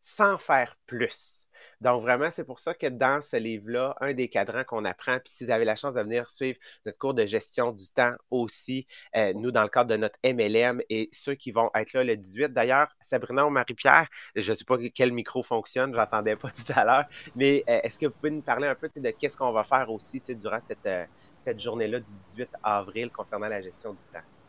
sans 0.00 0.38
faire 0.38 0.76
plus. 0.86 1.46
Donc, 1.80 2.02
vraiment, 2.02 2.30
c'est 2.30 2.44
pour 2.44 2.58
ça 2.58 2.74
que 2.74 2.86
dans 2.86 3.20
ce 3.20 3.36
livre-là, 3.36 3.96
un 4.00 4.12
des 4.12 4.28
cadrans 4.28 4.64
qu'on 4.64 4.84
apprend, 4.84 5.18
puis 5.18 5.32
si 5.32 5.44
vous 5.44 5.50
avez 5.50 5.64
la 5.64 5.76
chance 5.76 5.94
de 5.94 6.00
venir 6.00 6.28
suivre 6.30 6.58
notre 6.86 6.98
cours 6.98 7.14
de 7.14 7.26
gestion 7.26 7.72
du 7.72 7.90
temps 7.90 8.14
aussi, 8.30 8.86
euh, 9.16 9.32
nous, 9.34 9.50
dans 9.50 9.62
le 9.62 9.68
cadre 9.68 9.90
de 9.90 9.96
notre 9.96 10.18
MLM 10.24 10.80
et 10.88 11.08
ceux 11.12 11.34
qui 11.34 11.50
vont 11.50 11.70
être 11.74 11.92
là 11.92 12.04
le 12.04 12.16
18. 12.16 12.52
D'ailleurs, 12.52 12.88
Sabrina 13.00 13.46
ou 13.46 13.50
Marie-Pierre, 13.50 14.08
je 14.34 14.48
ne 14.48 14.54
sais 14.54 14.64
pas 14.64 14.76
quel 14.94 15.12
micro 15.12 15.42
fonctionne, 15.42 15.92
je 15.92 15.98
n'entendais 15.98 16.36
pas 16.36 16.50
tout 16.50 16.72
à 16.74 16.84
l'heure, 16.84 17.04
mais 17.36 17.64
euh, 17.68 17.80
est-ce 17.82 17.98
que 17.98 18.06
vous 18.06 18.12
pouvez 18.12 18.30
nous 18.30 18.42
parler 18.42 18.68
un 18.68 18.74
peu 18.74 18.88
de 18.94 19.10
qu'est-ce 19.10 19.36
qu'on 19.36 19.52
va 19.52 19.62
faire 19.62 19.90
aussi 19.90 20.20
durant 20.28 20.58
euh, 20.86 21.06
cette 21.36 21.60
journée-là 21.60 22.00
du 22.00 22.12
18 22.12 22.48
avril 22.62 23.10
concernant 23.10 23.48
la 23.48 23.60
gestion 23.60 23.92
du 23.92 24.04
temps? 24.04 24.39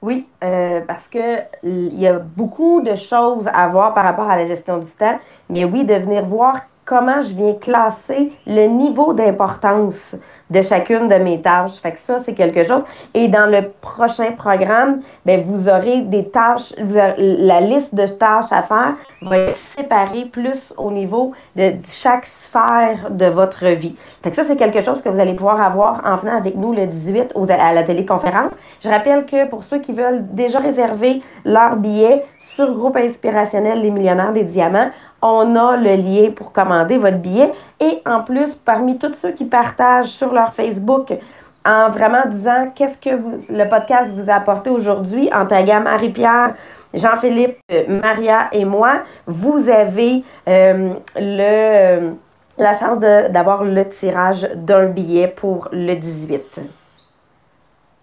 Oui, 0.00 0.28
euh, 0.44 0.80
parce 0.86 1.08
que 1.08 1.40
il 1.64 1.98
y 1.98 2.06
a 2.06 2.18
beaucoup 2.20 2.80
de 2.82 2.94
choses 2.94 3.48
à 3.52 3.66
voir 3.68 3.94
par 3.94 4.04
rapport 4.04 4.30
à 4.30 4.36
la 4.36 4.46
gestion 4.46 4.78
du 4.78 4.90
temps. 4.90 5.18
Mais 5.48 5.64
oui, 5.64 5.84
de 5.84 5.94
venir 5.94 6.24
voir 6.24 6.60
comment 6.88 7.20
je 7.20 7.34
viens 7.34 7.52
classer 7.52 8.32
le 8.46 8.64
niveau 8.64 9.12
d'importance 9.12 10.16
de 10.48 10.62
chacune 10.62 11.06
de 11.06 11.16
mes 11.16 11.42
tâches. 11.42 11.74
Fait 11.82 11.92
que 11.92 11.98
ça, 11.98 12.16
c'est 12.16 12.32
quelque 12.32 12.64
chose. 12.64 12.82
Et 13.12 13.28
dans 13.28 13.50
le 13.50 13.68
prochain 13.82 14.32
programme, 14.32 15.00
ben, 15.26 15.42
vous 15.42 15.68
aurez 15.68 16.00
des 16.00 16.30
tâches, 16.30 16.72
la 16.78 17.60
liste 17.60 17.94
de 17.94 18.06
tâches 18.06 18.50
à 18.52 18.62
faire 18.62 18.94
va 19.20 19.36
être 19.36 19.56
séparée 19.56 20.24
plus 20.24 20.72
au 20.78 20.90
niveau 20.90 21.32
de 21.56 21.72
chaque 21.86 22.24
sphère 22.24 23.10
de 23.10 23.26
votre 23.26 23.66
vie. 23.66 23.94
Fait 24.22 24.30
que 24.30 24.36
ça, 24.36 24.44
c'est 24.44 24.56
quelque 24.56 24.80
chose 24.80 25.02
que 25.02 25.10
vous 25.10 25.20
allez 25.20 25.34
pouvoir 25.34 25.60
avoir 25.60 26.00
en 26.06 26.16
venant 26.16 26.38
avec 26.38 26.56
nous 26.56 26.72
le 26.72 26.86
18 26.86 27.34
à 27.50 27.74
la 27.74 27.82
téléconférence. 27.82 28.52
Je 28.82 28.88
rappelle 28.88 29.26
que 29.26 29.46
pour 29.46 29.62
ceux 29.62 29.78
qui 29.78 29.92
veulent 29.92 30.26
déjà 30.32 30.58
réserver 30.58 31.20
leur 31.44 31.76
billet 31.76 32.24
sur 32.38 32.72
Groupe 32.72 32.96
Inspirationnel 32.96 33.82
Les 33.82 33.90
Millionnaires 33.90 34.32
des 34.32 34.44
Diamants, 34.44 34.90
on 35.20 35.56
a 35.56 35.76
le 35.76 35.96
lien 35.96 36.30
pour 36.30 36.52
votre 36.84 37.18
billet. 37.18 37.52
Et 37.80 38.02
en 38.06 38.22
plus, 38.22 38.54
parmi 38.54 38.98
tous 38.98 39.14
ceux 39.14 39.32
qui 39.32 39.44
partagent 39.44 40.06
sur 40.06 40.32
leur 40.32 40.52
Facebook 40.52 41.12
en 41.64 41.90
vraiment 41.90 42.26
disant 42.26 42.70
qu'est-ce 42.74 42.98
que 42.98 43.14
vous, 43.14 43.40
le 43.50 43.68
podcast 43.68 44.12
vous 44.14 44.30
a 44.30 44.34
apporté 44.34 44.70
aujourd'hui 44.70 45.28
en 45.32 45.46
taguant 45.46 45.80
Marie-Pierre, 45.80 46.54
Jean-Philippe, 46.94 47.58
euh, 47.70 48.00
Maria 48.00 48.48
et 48.52 48.64
moi, 48.64 49.02
vous 49.26 49.68
avez 49.68 50.24
euh, 50.48 50.94
le, 51.16 52.12
la 52.56 52.72
chance 52.72 52.98
d'avoir 52.98 53.64
le 53.64 53.86
tirage 53.88 54.48
d'un 54.54 54.86
billet 54.86 55.28
pour 55.28 55.68
le 55.72 55.94
18. 55.94 56.77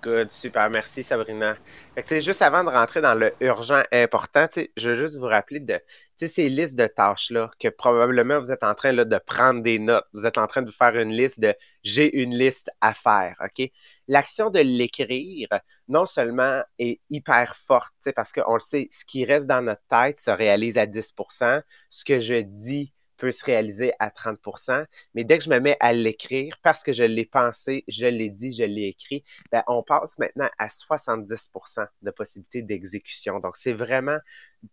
Good, 0.05 0.31
super. 0.31 0.69
Merci, 0.69 1.01
Sabrina. 1.01 1.57
Fait 1.97 2.21
juste 2.21 2.43
avant 2.43 2.63
de 2.63 2.69
rentrer 2.69 3.01
dans 3.01 3.15
le 3.15 3.33
urgent 3.41 3.81
important, 3.91 4.45
je 4.77 4.89
veux 4.89 4.95
juste 4.95 5.17
vous 5.17 5.25
rappeler 5.25 5.59
de 5.59 5.81
ces 6.15 6.47
listes 6.47 6.75
de 6.75 6.85
tâches-là 6.85 7.49
que 7.59 7.69
probablement 7.69 8.39
vous 8.39 8.51
êtes 8.51 8.63
en 8.63 8.75
train 8.75 8.93
de 8.93 9.19
prendre 9.25 9.63
des 9.63 9.79
notes. 9.79 10.05
Vous 10.13 10.27
êtes 10.27 10.37
en 10.37 10.45
train 10.45 10.61
de 10.61 10.69
faire 10.69 10.95
une 10.95 11.11
liste 11.11 11.39
de 11.39 11.55
j'ai 11.81 12.21
une 12.21 12.37
liste 12.37 12.69
à 12.81 12.93
faire. 12.93 13.35
OK? 13.43 13.67
L'action 14.07 14.51
de 14.51 14.59
l'écrire, 14.59 15.47
non 15.87 16.05
seulement 16.05 16.61
est 16.77 17.01
hyper 17.09 17.55
forte, 17.55 17.95
parce 18.15 18.31
qu'on 18.31 18.53
le 18.53 18.59
sait, 18.59 18.87
ce 18.91 19.05
qui 19.05 19.25
reste 19.25 19.47
dans 19.47 19.63
notre 19.63 19.81
tête 19.89 20.19
se 20.19 20.29
réalise 20.29 20.77
à 20.77 20.85
10% 20.85 21.63
Ce 21.89 22.05
que 22.05 22.19
je 22.19 22.41
dis 22.41 22.93
peut 23.17 23.31
se 23.31 23.45
réaliser 23.45 23.93
à 23.99 24.09
30% 24.09 24.85
mais 25.13 25.23
dès 25.23 25.37
que 25.37 25.43
je 25.43 25.49
me 25.49 25.59
mets 25.59 25.77
à 25.79 25.93
l'écrire, 25.93 26.57
parce 26.61 26.83
que 26.83 26.93
je 26.93 27.03
l'ai 27.03 27.25
pensé, 27.25 27.83
je 27.87 28.05
l'ai 28.05 28.29
dit, 28.29 28.53
je 28.53 28.63
l'ai 28.63 28.87
écrit, 28.87 29.23
ben, 29.51 29.63
on 29.67 29.83
passe 29.83 30.17
maintenant 30.19 30.49
à 30.57 30.67
70% 30.67 31.87
de 32.01 32.11
possibilité 32.11 32.61
d'exécution. 32.61 33.39
Donc, 33.39 33.57
c'est 33.57 33.73
vraiment, 33.73 34.17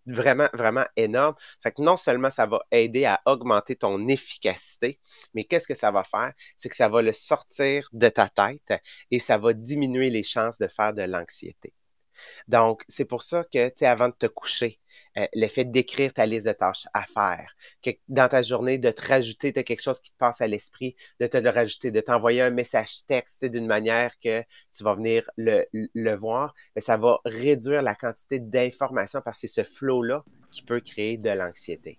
vraiment, 0.07 0.49
vraiment 0.55 0.85
énorme. 0.97 1.35
Fait 1.63 1.73
que 1.73 1.83
non 1.83 1.97
seulement 1.97 2.31
ça 2.31 2.47
va 2.47 2.61
aider 2.71 3.05
à 3.05 3.21
augmenter 3.27 3.77
ton 3.77 4.09
efficacité, 4.09 5.01
mais 5.35 5.45
qu'est-ce 5.45 5.67
que 5.67 5.75
ça 5.75 5.91
va 5.91 6.05
faire? 6.05 6.33
C'est 6.57 6.69
que 6.69 6.77
ça 6.77 6.89
va 6.89 7.03
le 7.03 7.13
sortir 7.13 7.89
de 7.93 8.09
ta 8.09 8.29
tête 8.29 8.73
et 9.11 9.19
ça 9.19 9.39
va 9.39 9.53
diminuer 9.53 10.11
les 10.11 10.23
chances 10.23 10.59
de 10.59 10.69
faire 10.69 10.95
de 10.95 11.03
l'anxiété. 11.03 11.73
Donc, 12.49 12.83
c'est 12.89 13.05
pour 13.05 13.23
ça 13.23 13.45
que, 13.45 13.69
tu 13.69 13.75
sais, 13.77 13.87
avant 13.87 14.09
de 14.09 14.15
te 14.15 14.27
coucher, 14.27 14.79
euh, 15.19 15.27
le 15.35 15.47
fait 15.47 15.65
d'écrire 15.65 16.13
ta 16.13 16.27
liste 16.27 16.47
de 16.47 16.53
tâches 16.53 16.87
à 16.95 17.03
faire, 17.03 17.55
que 17.83 17.91
dans 18.09 18.29
ta 18.29 18.43
journée, 18.43 18.79
de 18.79 18.91
te 18.91 19.07
rajouter 19.07 19.53
quelque 19.53 19.83
chose 19.83 20.01
qui 20.01 20.11
te 20.11 20.17
passe 20.19 20.41
à 20.41 20.47
l'esprit, 20.47 20.97
de 21.21 21.27
te 21.27 21.37
le 21.37 21.51
rajouter, 21.51 21.91
de 21.91 22.01
t'envoyer 22.01 22.43
un 22.43 22.51
message 22.51 23.05
texte 23.07 23.45
d'une 23.45 23.67
manière 23.67 24.13
que 24.21 24.43
tu 24.75 24.85
vas 24.85 24.95
venir 24.95 25.29
le, 25.37 25.65
le 25.73 26.15
voir, 26.15 26.55
mais 26.75 26.83
ça 26.83 26.97
va 26.97 27.19
réduire 27.25 27.83
la 27.83 27.95
quantité 27.95 28.39
d'informations 28.39 29.21
parce 29.25 29.41
que 29.41 29.47
c'est 29.47 29.63
ce 29.63 29.69
flow-là 29.69 30.25
qui 30.51 30.63
peut 30.63 30.81
créer 30.81 31.17
de 31.17 31.31
l'anxiété. 31.31 31.99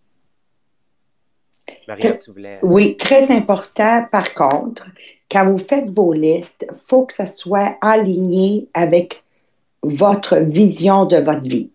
Maria, 1.87 2.13
tu 2.15 2.31
voulais. 2.31 2.59
Oui, 2.61 2.97
très 2.97 3.31
important. 3.31 4.05
Par 4.11 4.33
contre, 4.33 4.87
quand 5.29 5.45
vous 5.45 5.57
faites 5.57 5.89
vos 5.89 6.13
listes, 6.13 6.65
il 6.69 6.77
faut 6.77 7.05
que 7.05 7.13
ça 7.13 7.25
soit 7.25 7.77
aligné 7.81 8.69
avec 8.73 9.23
votre 9.83 10.37
vision 10.37 11.05
de 11.05 11.17
votre 11.17 11.43
vie. 11.43 11.69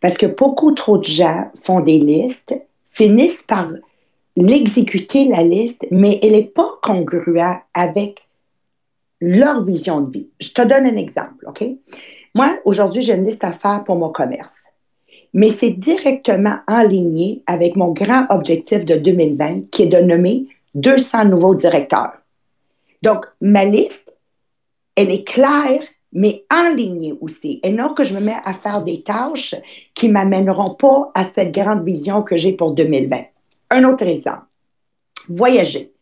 Parce 0.00 0.18
que 0.18 0.26
beaucoup 0.26 0.72
trop 0.72 0.98
de 0.98 1.04
gens 1.04 1.50
font 1.54 1.80
des 1.80 1.98
listes, 1.98 2.54
finissent 2.90 3.42
par 3.44 3.68
l'exécuter, 4.36 5.26
la 5.26 5.42
liste, 5.42 5.86
mais 5.90 6.18
elle 6.22 6.32
n'est 6.32 6.44
pas 6.44 6.78
congruente 6.82 7.60
avec 7.74 8.28
leur 9.20 9.64
vision 9.64 10.00
de 10.00 10.10
vie. 10.10 10.28
Je 10.40 10.50
te 10.50 10.62
donne 10.62 10.86
un 10.86 10.96
exemple, 10.96 11.46
OK? 11.46 11.64
Moi, 12.34 12.58
aujourd'hui, 12.64 13.02
j'ai 13.02 13.14
une 13.14 13.24
liste 13.24 13.44
à 13.44 13.52
faire 13.52 13.84
pour 13.84 13.96
mon 13.96 14.10
commerce, 14.10 14.50
mais 15.32 15.50
c'est 15.50 15.70
directement 15.70 16.56
aligné 16.66 17.42
avec 17.46 17.76
mon 17.76 17.92
grand 17.92 18.26
objectif 18.30 18.84
de 18.84 18.96
2020 18.96 19.70
qui 19.70 19.82
est 19.82 19.86
de 19.86 19.98
nommer 19.98 20.48
200 20.74 21.26
nouveaux 21.26 21.54
directeurs. 21.54 22.14
Donc, 23.02 23.26
ma 23.40 23.64
liste, 23.64 24.12
elle 24.96 25.10
est 25.10 25.24
claire, 25.24 25.82
mais 26.12 26.44
enlignée 26.52 27.14
aussi. 27.20 27.60
Et 27.62 27.70
non 27.70 27.94
que 27.94 28.04
je 28.04 28.14
me 28.14 28.20
mets 28.20 28.36
à 28.44 28.52
faire 28.52 28.82
des 28.82 29.02
tâches 29.02 29.54
qui 29.94 30.08
ne 30.08 30.12
m'amèneront 30.12 30.74
pas 30.74 31.10
à 31.14 31.24
cette 31.24 31.52
grande 31.52 31.84
vision 31.84 32.22
que 32.22 32.36
j'ai 32.36 32.52
pour 32.52 32.72
2020. 32.72 33.22
Un 33.70 33.84
autre 33.84 34.06
exemple. 34.06 34.44
Voyager. 35.28 35.92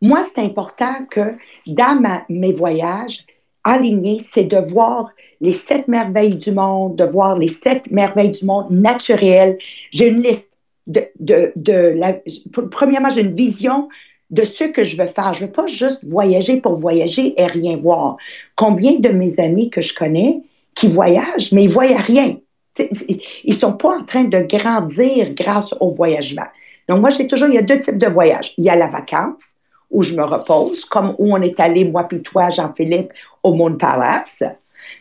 Moi, 0.00 0.24
c'est 0.24 0.42
important 0.42 1.06
que 1.08 1.36
dans 1.66 2.02
mes 2.28 2.52
voyages, 2.52 3.24
alignés, 3.62 4.18
c'est 4.18 4.44
de 4.44 4.56
voir 4.56 5.10
les 5.40 5.52
sept 5.52 5.86
merveilles 5.88 6.36
du 6.36 6.52
monde, 6.52 6.96
de 6.96 7.04
voir 7.04 7.38
les 7.38 7.48
sept 7.48 7.90
merveilles 7.90 8.32
du 8.32 8.44
monde 8.44 8.70
naturelles. 8.70 9.58
J'ai 9.92 10.08
une 10.08 10.20
liste 10.20 10.50
de, 10.88 11.04
de, 11.20 11.52
de 11.54 11.94
la, 11.96 12.16
premièrement, 12.70 13.08
j'ai 13.08 13.22
une 13.22 13.34
vision 13.34 13.88
de 14.32 14.44
ce 14.44 14.64
que 14.64 14.82
je 14.82 14.96
veux 14.96 15.06
faire. 15.06 15.34
Je 15.34 15.44
veux 15.44 15.52
pas 15.52 15.66
juste 15.66 16.04
voyager 16.06 16.56
pour 16.56 16.74
voyager 16.74 17.40
et 17.40 17.46
rien 17.46 17.76
voir. 17.76 18.16
Combien 18.56 18.98
de 18.98 19.10
mes 19.10 19.38
amis 19.38 19.70
que 19.70 19.80
je 19.80 19.94
connais 19.94 20.40
qui 20.74 20.88
voyagent, 20.88 21.52
mais 21.52 21.64
ils 21.64 21.70
voient 21.70 21.84
rien. 21.84 22.36
Ils 23.44 23.54
sont 23.54 23.74
pas 23.74 23.98
en 23.98 24.04
train 24.04 24.24
de 24.24 24.40
grandir 24.40 25.34
grâce 25.34 25.74
au 25.80 25.90
voyagement. 25.90 26.46
Donc, 26.88 27.00
moi, 27.00 27.10
j'ai 27.10 27.26
toujours, 27.26 27.48
il 27.48 27.54
y 27.54 27.58
a 27.58 27.62
deux 27.62 27.78
types 27.78 27.98
de 27.98 28.06
voyages. 28.06 28.54
Il 28.56 28.64
y 28.64 28.70
a 28.70 28.76
la 28.76 28.88
vacance, 28.88 29.52
où 29.90 30.02
je 30.02 30.14
me 30.14 30.24
repose, 30.24 30.86
comme 30.86 31.14
où 31.18 31.34
on 31.34 31.42
est 31.42 31.60
allé, 31.60 31.84
moi 31.84 32.04
puis 32.04 32.22
toi, 32.22 32.48
Jean-Philippe, 32.48 33.12
au 33.42 33.52
Moon 33.52 33.76
Palace. 33.76 34.42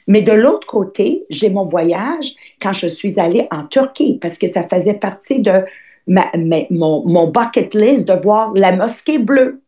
Mais 0.08 0.22
de 0.22 0.34
l'autre 0.34 0.68
côté, 0.68 1.24
j'ai 1.30 1.50
mon 1.50 1.64
voyage 1.64 2.36
quand 2.62 2.74
je 2.74 2.88
suis 2.88 3.20
allée 3.20 3.48
en 3.52 3.64
Turquie, 3.64 4.20
parce 4.22 4.38
que 4.38 4.48
ça 4.48 4.64
faisait 4.64 4.96
partie 4.96 5.40
de 5.40 5.64
mon, 6.12 7.28
bucket 7.28 7.74
list 7.74 8.08
de 8.08 8.14
voir 8.14 8.54
la 8.54 8.72
mosquée 8.72 9.18
bleue, 9.18 9.62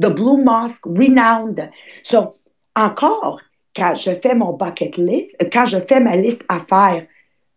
the 0.00 0.08
Blue 0.08 0.42
Mosque, 0.42 0.86
renowned. 0.86 1.70
So, 2.02 2.34
encore, 2.74 3.40
quand 3.74 3.94
je 3.94 4.12
fais 4.14 4.34
mon 4.34 4.52
bucket 4.52 4.96
list, 4.96 5.36
quand 5.52 5.66
je 5.66 5.78
fais 5.78 6.00
ma 6.00 6.16
liste 6.16 6.44
à 6.48 6.60
faire 6.60 7.06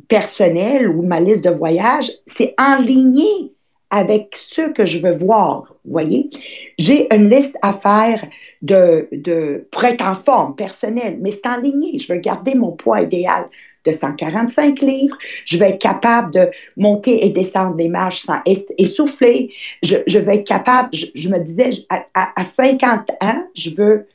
personnelle 0.07 0.89
ou 0.89 1.01
ma 1.01 1.19
liste 1.19 1.43
de 1.43 1.49
voyage, 1.49 2.11
c'est 2.25 2.55
en 2.59 2.77
ligne 2.77 3.49
avec 3.89 4.35
ce 4.35 4.71
que 4.71 4.85
je 4.85 4.99
veux 4.99 5.11
voir. 5.11 5.73
Voyez? 5.85 6.29
J'ai 6.77 7.13
une 7.13 7.29
liste 7.29 7.57
à 7.61 7.73
faire 7.73 8.27
de, 8.61 9.07
de, 9.11 9.67
pour 9.71 9.83
en 10.01 10.15
forme 10.15 10.55
personnelle, 10.55 11.17
mais 11.21 11.31
c'est 11.31 11.47
en 11.47 11.57
ligne. 11.57 11.97
Je 11.97 12.11
veux 12.11 12.19
garder 12.19 12.55
mon 12.55 12.71
poids 12.71 13.01
idéal 13.01 13.49
de 13.89 13.95
145 13.95 14.81
livres. 14.81 15.17
Je 15.45 15.57
vais 15.57 15.71
être 15.71 15.81
capable 15.81 16.33
de 16.33 16.49
monter 16.77 17.25
et 17.25 17.29
descendre 17.29 17.75
des 17.75 17.89
marches 17.89 18.21
sans 18.21 18.41
essouffler. 18.77 19.51
Je, 19.83 19.97
je 20.07 20.19
vais 20.19 20.37
être 20.37 20.47
capable, 20.47 20.89
je, 20.93 21.29
me 21.29 21.39
disais, 21.39 21.71
à, 21.89 22.43
50 22.43 23.09
ans, 23.21 23.43
je 23.55 23.69
veux, 23.71 24.07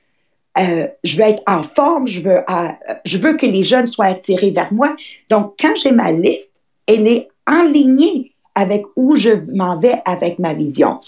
euh, 0.59 0.87
je 1.03 1.17
veux 1.17 1.29
être 1.29 1.43
en 1.47 1.63
forme, 1.63 2.07
je 2.07 2.21
veux, 2.21 2.39
euh, 2.39 2.69
je 3.05 3.19
veux 3.19 3.37
que 3.37 3.47
les 3.47 3.63
jeunes 3.63 3.87
soient 3.87 4.07
attirés 4.07 4.51
vers 4.51 4.73
moi. 4.73 4.95
Donc, 5.31 5.55
quand 5.59 5.75
j'ai 5.77 5.93
ma 5.93 6.13
liste, 6.13 6.55
elle 6.87 7.07
est 7.07 7.29
enlignée 7.47 8.33
avec 8.55 8.85
où 8.97 9.17
je 9.17 9.31
m'en 9.53 9.79
vais 9.79 10.01
avec 10.05 10.39
ma 10.39 10.55
vision. 10.55 11.01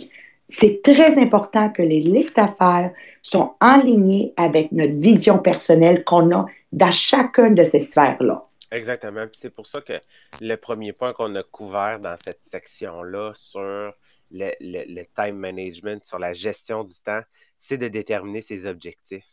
C'est 0.48 0.82
très 0.82 1.18
important 1.18 1.70
que 1.70 1.82
les 1.82 2.00
listes 2.00 2.38
à 2.38 2.48
faire 2.48 2.92
sont 3.22 3.50
enlignées 3.60 4.32
avec 4.36 4.70
notre 4.70 4.94
vision 4.94 5.38
personnelle 5.38 6.04
qu'on 6.04 6.30
a 6.32 6.46
dans 6.72 6.92
chacune 6.92 7.54
de 7.54 7.64
ces 7.64 7.80
sphères-là. 7.80 8.45
Exactement. 8.72 9.26
Puis 9.26 9.38
c'est 9.40 9.50
pour 9.50 9.66
ça 9.66 9.80
que 9.80 10.00
le 10.40 10.56
premier 10.56 10.92
point 10.92 11.12
qu'on 11.12 11.34
a 11.36 11.42
couvert 11.42 12.00
dans 12.00 12.16
cette 12.24 12.42
section-là 12.42 13.32
sur 13.34 13.94
le, 14.30 14.50
le, 14.60 15.04
time 15.04 15.38
management, 15.38 16.00
sur 16.02 16.18
la 16.18 16.32
gestion 16.32 16.84
du 16.84 16.94
temps, 16.94 17.22
c'est 17.58 17.78
de 17.78 17.88
déterminer 17.88 18.40
ses 18.40 18.66
objectifs. 18.66 19.24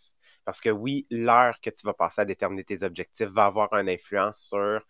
Parce 0.46 0.62
que 0.62 0.69
oui, 0.69 1.08
l'heure 1.10 1.60
que 1.62 1.69
tu 1.69 1.86
vas 1.86 1.93
passer 1.93 2.22
à 2.22 2.26
déterminer 2.26 2.63
tes 2.63 2.84
objectifs 2.84 3.30
va 3.30 3.46
avoir 3.46 3.74
une 3.74 3.89
influence 3.89 4.39
sur 4.39 4.82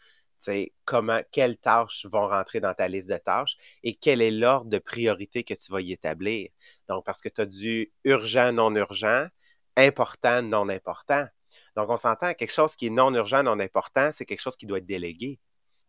comment, 0.86 1.21
quelles 1.32 1.58
tâches 1.58 2.06
vont 2.06 2.27
rentrer 2.27 2.60
dans 2.60 2.73
ta 2.73 2.88
liste 2.88 3.10
de 3.10 3.17
tâches 3.17 3.58
et 3.84 3.95
quel 3.95 4.21
est 4.21 4.32
l'ordre 4.32 4.69
de 4.69 4.79
priorité 4.79 5.43
que 5.43 5.53
tu 5.53 5.71
vas 5.71 5.82
y 5.82 5.91
établir. 5.91 6.49
Donc, 6.89 7.06
parce 7.06 7.21
que 7.21 7.29
tu 7.29 7.41
as 7.41 7.45
du 7.45 7.91
urgent, 8.03 8.51
non 8.51 8.75
urgent, 8.75 9.27
important, 9.77 10.41
non 10.41 10.69
important. 10.69 11.25
Donc, 11.75 11.89
on 11.89 11.97
s'entend, 11.97 12.33
quelque 12.33 12.53
chose 12.53 12.75
qui 12.75 12.87
est 12.87 12.89
non 12.89 13.13
urgent, 13.13 13.43
non 13.43 13.59
important, 13.59 14.11
c'est 14.13 14.25
quelque 14.25 14.41
chose 14.41 14.55
qui 14.55 14.65
doit 14.65 14.79
être 14.79 14.85
délégué, 14.85 15.39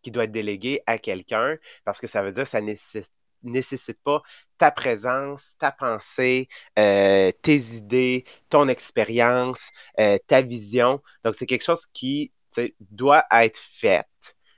qui 0.01 0.11
doit 0.11 0.25
être 0.25 0.31
délégué 0.31 0.81
à 0.87 0.97
quelqu'un 0.97 1.57
parce 1.83 1.99
que 1.99 2.07
ça 2.07 2.21
veut 2.21 2.31
dire 2.31 2.43
que 2.43 2.49
ça 2.49 2.61
nécessite 2.61 3.11
nécessite 3.43 3.99
pas 4.03 4.21
ta 4.57 4.71
présence, 4.71 5.55
ta 5.59 5.71
pensée, 5.71 6.47
euh, 6.79 7.31
tes 7.43 7.57
idées, 7.75 8.25
ton 8.49 8.67
expérience, 8.67 9.69
euh, 9.99 10.17
ta 10.27 10.41
vision. 10.41 11.01
Donc, 11.23 11.35
c'est 11.35 11.45
quelque 11.45 11.63
chose 11.63 11.85
qui 11.93 12.31
doit 12.79 13.23
être 13.31 13.59
fait 13.59 14.05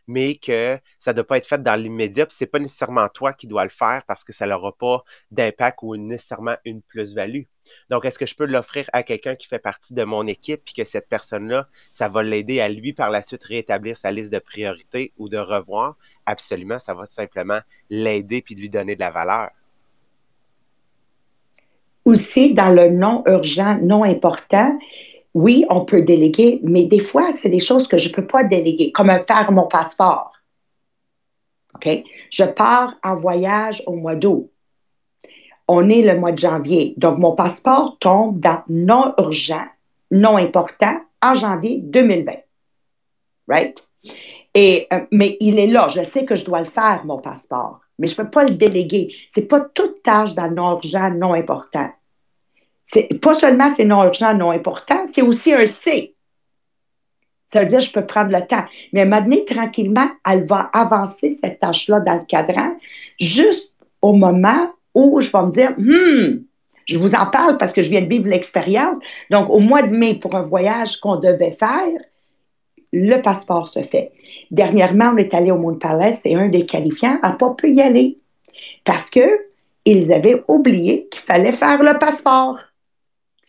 mais 0.07 0.35
que 0.35 0.79
ça 0.99 1.11
ne 1.11 1.17
doit 1.17 1.27
pas 1.27 1.37
être 1.37 1.45
fait 1.45 1.61
dans 1.61 1.75
l'immédiat. 1.75 2.25
Puis 2.25 2.35
c'est 2.37 2.47
pas 2.47 2.59
nécessairement 2.59 3.07
toi 3.09 3.33
qui 3.33 3.47
dois 3.47 3.63
le 3.63 3.69
faire 3.69 4.03
parce 4.07 4.23
que 4.23 4.33
ça 4.33 4.47
n'aura 4.47 4.71
pas 4.71 5.03
d'impact 5.31 5.79
ou 5.81 5.95
nécessairement 5.97 6.55
une 6.65 6.81
plus-value. 6.81 7.43
Donc, 7.89 8.05
est-ce 8.05 8.17
que 8.17 8.25
je 8.25 8.35
peux 8.35 8.45
l'offrir 8.45 8.89
à 8.93 9.03
quelqu'un 9.03 9.35
qui 9.35 9.47
fait 9.47 9.59
partie 9.59 9.93
de 9.93 10.03
mon 10.03 10.25
équipe 10.25 10.61
puis 10.63 10.73
que 10.73 10.85
cette 10.85 11.09
personne-là, 11.09 11.67
ça 11.91 12.07
va 12.07 12.23
l'aider 12.23 12.61
à 12.61 12.69
lui 12.69 12.93
par 12.93 13.09
la 13.09 13.21
suite 13.21 13.43
rétablir 13.43 13.95
sa 13.95 14.11
liste 14.11 14.31
de 14.31 14.39
priorités 14.39 15.13
ou 15.17 15.29
de 15.29 15.37
revoir? 15.37 15.97
Absolument, 16.25 16.79
ça 16.79 16.93
va 16.93 17.05
simplement 17.05 17.59
l'aider 17.89 18.41
puis 18.41 18.55
lui 18.55 18.69
donner 18.69 18.95
de 18.95 19.01
la 19.01 19.11
valeur. 19.11 19.49
Aussi, 22.05 22.53
dans 22.53 22.69
le 22.69 22.89
non 22.89 23.21
urgent, 23.27 23.79
non 23.81 24.05
important, 24.05 24.79
oui, 25.37 25.65
on 25.69 25.85
peut 25.85 26.01
déléguer, 26.01 26.59
mais 26.63 26.85
des 26.85 26.99
fois, 26.99 27.31
c'est 27.31 27.49
des 27.49 27.59
choses 27.59 27.87
que 27.87 27.99
je 27.99 28.09
ne 28.09 28.13
peux 28.15 28.25
pas 28.25 28.43
déléguer, 28.43 28.91
comme 28.91 29.11
faire 29.27 29.51
mon 29.51 29.67
passeport. 29.67 30.33
OK? 31.75 31.87
Je 32.31 32.43
pars 32.43 32.95
en 33.03 33.13
voyage 33.13 33.83
au 33.85 33.93
mois 33.93 34.15
d'août. 34.15 34.49
On 35.67 35.91
est 35.91 36.01
le 36.01 36.19
mois 36.19 36.31
de 36.31 36.39
janvier. 36.39 36.95
Donc, 36.97 37.19
mon 37.19 37.33
passeport 37.33 37.99
tombe 37.99 38.39
dans 38.39 38.63
non 38.67 39.13
urgent, 39.19 39.67
non 40.09 40.37
important, 40.37 41.01
en 41.21 41.35
janvier 41.35 41.81
2020. 41.83 42.31
Right? 43.47 43.87
Et, 44.55 44.87
euh, 44.91 45.01
mais 45.11 45.37
il 45.39 45.59
est 45.59 45.67
là. 45.67 45.87
Je 45.87 46.03
sais 46.03 46.25
que 46.25 46.33
je 46.33 46.45
dois 46.45 46.61
le 46.61 46.65
faire, 46.65 47.05
mon 47.05 47.19
passeport. 47.19 47.81
Mais 47.99 48.07
je 48.07 48.19
ne 48.19 48.25
peux 48.25 48.31
pas 48.31 48.43
le 48.43 48.55
déléguer. 48.55 49.13
Ce 49.29 49.39
n'est 49.39 49.45
pas 49.45 49.59
toute 49.59 50.01
tâche 50.01 50.33
dans 50.33 50.49
non 50.49 50.77
urgent, 50.77 51.11
non 51.11 51.33
important 51.33 51.91
pas 53.21 53.33
seulement 53.33 53.73
c'est 53.75 53.85
non 53.85 54.03
urgent, 54.03 54.33
non 54.33 54.51
important, 54.51 55.05
c'est 55.11 55.21
aussi 55.21 55.53
un 55.53 55.65
C. 55.65 56.15
Ça 57.51 57.61
veut 57.61 57.65
dire 57.67 57.79
je 57.79 57.91
peux 57.91 58.05
prendre 58.05 58.31
le 58.31 58.45
temps. 58.45 58.65
Mais 58.93 59.05
donné, 59.05 59.45
tranquillement, 59.45 60.09
elle 60.29 60.43
va 60.43 60.69
avancer 60.73 61.37
cette 61.41 61.59
tâche-là 61.59 62.01
dans 62.01 62.15
le 62.15 62.25
cadran, 62.25 62.75
juste 63.19 63.73
au 64.01 64.13
moment 64.13 64.71
où 64.93 65.21
je 65.21 65.31
vais 65.31 65.43
me 65.43 65.51
dire, 65.51 65.73
hmm, 65.77 66.43
je 66.85 66.97
vous 66.97 67.15
en 67.15 67.25
parle 67.27 67.57
parce 67.57 67.73
que 67.73 67.81
je 67.81 67.89
viens 67.89 68.01
de 68.01 68.09
vivre 68.09 68.29
l'expérience. 68.29 68.97
Donc, 69.29 69.49
au 69.49 69.59
mois 69.59 69.83
de 69.83 69.95
mai, 69.95 70.15
pour 70.15 70.35
un 70.35 70.41
voyage 70.41 70.97
qu'on 70.97 71.17
devait 71.17 71.51
faire, 71.51 71.87
le 72.93 73.21
passeport 73.21 73.67
se 73.67 73.81
fait. 73.81 74.11
Dernièrement, 74.51 75.11
on 75.13 75.17
est 75.17 75.33
allé 75.33 75.51
au 75.51 75.57
Moon 75.57 75.75
Palace 75.75 76.21
et 76.25 76.35
un 76.35 76.47
des 76.47 76.65
qualifiants 76.65 77.19
n'a 77.21 77.31
pas 77.31 77.49
pu 77.51 77.73
y 77.73 77.81
aller 77.81 78.17
parce 78.85 79.09
qu'ils 79.09 80.13
avaient 80.13 80.43
oublié 80.47 81.07
qu'il 81.11 81.21
fallait 81.21 81.51
faire 81.51 81.83
le 81.83 81.97
passeport. 81.97 82.59